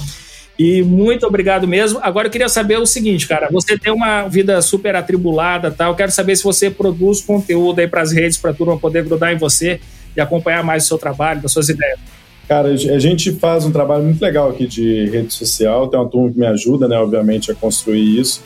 [0.59, 2.01] E muito obrigado mesmo.
[2.03, 3.51] Agora eu queria saber o seguinte, cara.
[3.53, 5.89] Você tem uma vida super atribulada, tá?
[5.89, 9.05] Eu quero saber se você produz conteúdo aí para as redes para a turma poder
[9.05, 9.79] grudar em você
[10.17, 11.99] e acompanhar mais o seu trabalho, das suas ideias.
[12.47, 15.89] Cara, a gente faz um trabalho muito legal aqui de rede social.
[15.89, 18.43] Tem uma turma que me ajuda, né, obviamente, a construir isso.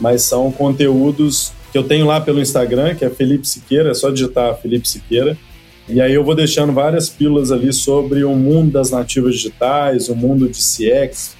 [0.00, 4.10] Mas são conteúdos que eu tenho lá pelo Instagram, que é Felipe Siqueira, é só
[4.10, 5.36] digitar Felipe Siqueira.
[5.88, 10.16] E aí eu vou deixando várias pílulas ali sobre o mundo das nativas digitais, o
[10.16, 11.36] mundo de CX,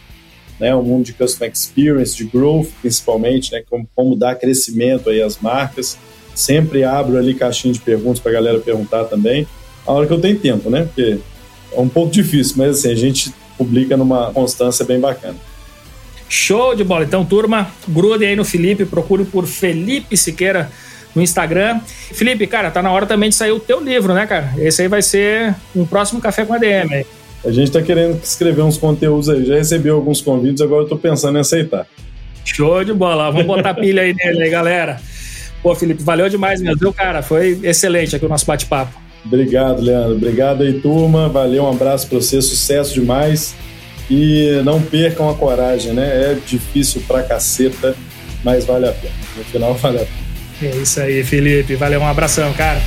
[0.59, 5.21] né, o mundo de Customer Experience, de Growth principalmente, né, como, como dar crescimento aí
[5.21, 5.99] às marcas.
[6.35, 9.47] Sempre abro ali caixinha de perguntas para a galera perguntar também.
[9.87, 11.19] A hora que eu tenho tempo, né, porque
[11.73, 15.37] é um pouco difícil, mas assim, a gente publica numa constância bem bacana.
[16.29, 17.05] Show de bola.
[17.05, 20.71] Então, turma, grudem aí no Felipe, procure por Felipe Siqueira
[21.15, 21.81] no Instagram.
[21.87, 24.53] Felipe, cara, tá na hora também de sair o teu livro, né, cara?
[24.59, 26.95] Esse aí vai ser um próximo Café com a DM.
[26.95, 27.07] aí.
[27.45, 29.45] A gente está querendo escrever uns conteúdos aí.
[29.45, 31.87] Já recebi alguns convites, agora eu tô pensando em aceitar.
[32.45, 33.31] Show de bola.
[33.31, 35.01] Vamos botar pilha aí nele aí, galera.
[35.63, 37.23] Pô, Felipe, valeu demais mesmo, viu, cara?
[37.23, 39.08] Foi excelente aqui o nosso bate-papo.
[39.25, 40.17] Obrigado, Leandro.
[40.17, 41.29] Obrigado aí, turma.
[41.29, 43.55] Valeu, um abraço para você, sucesso demais.
[44.11, 46.33] E não percam a coragem, né?
[46.33, 47.95] É difícil pra caceta,
[48.43, 49.15] mas vale a pena.
[49.37, 50.29] No final, vale a pena.
[50.75, 51.75] É isso aí, Felipe.
[51.77, 52.81] Valeu, um abração, cara.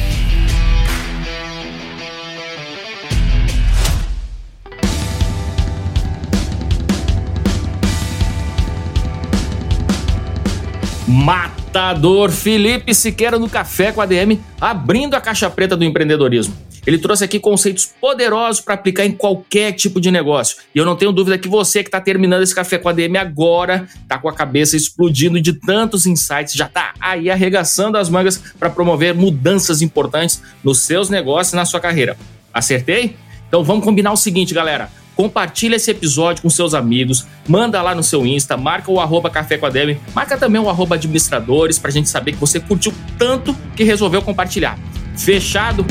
[11.71, 16.53] Matador Felipe Siqueira no Café com a DM, abrindo a caixa preta do empreendedorismo.
[16.85, 20.57] Ele trouxe aqui conceitos poderosos para aplicar em qualquer tipo de negócio.
[20.75, 23.17] E eu não tenho dúvida que você que está terminando esse Café com a DM
[23.17, 28.37] agora está com a cabeça explodindo de tantos insights, já está aí arregaçando as mangas
[28.59, 32.17] para promover mudanças importantes nos seus negócios e na sua carreira.
[32.53, 33.15] Acertei?
[33.47, 34.89] Então vamos combinar o seguinte, galera.
[35.15, 39.57] Compartilha esse episódio com seus amigos, manda lá no seu Insta, marca o arroba Café
[39.57, 43.55] com a Demi, marca também o arroba administradores pra gente saber que você curtiu tanto
[43.75, 44.77] que resolveu compartilhar.
[45.17, 45.85] Fechado?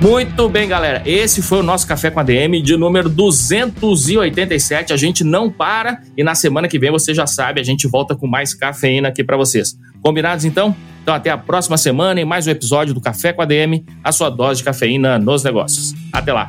[0.00, 1.02] Muito bem, galera.
[1.04, 4.94] Esse foi o nosso Café com a DM de número 287.
[4.94, 8.16] A gente não para e na semana que vem você já sabe, a gente volta
[8.16, 9.78] com mais cafeína aqui para vocês.
[10.00, 10.74] Combinados então?
[11.02, 14.12] Então até a próxima semana em mais um episódio do Café com a DM, a
[14.12, 15.94] sua dose de cafeína nos negócios.
[16.12, 16.48] Até lá.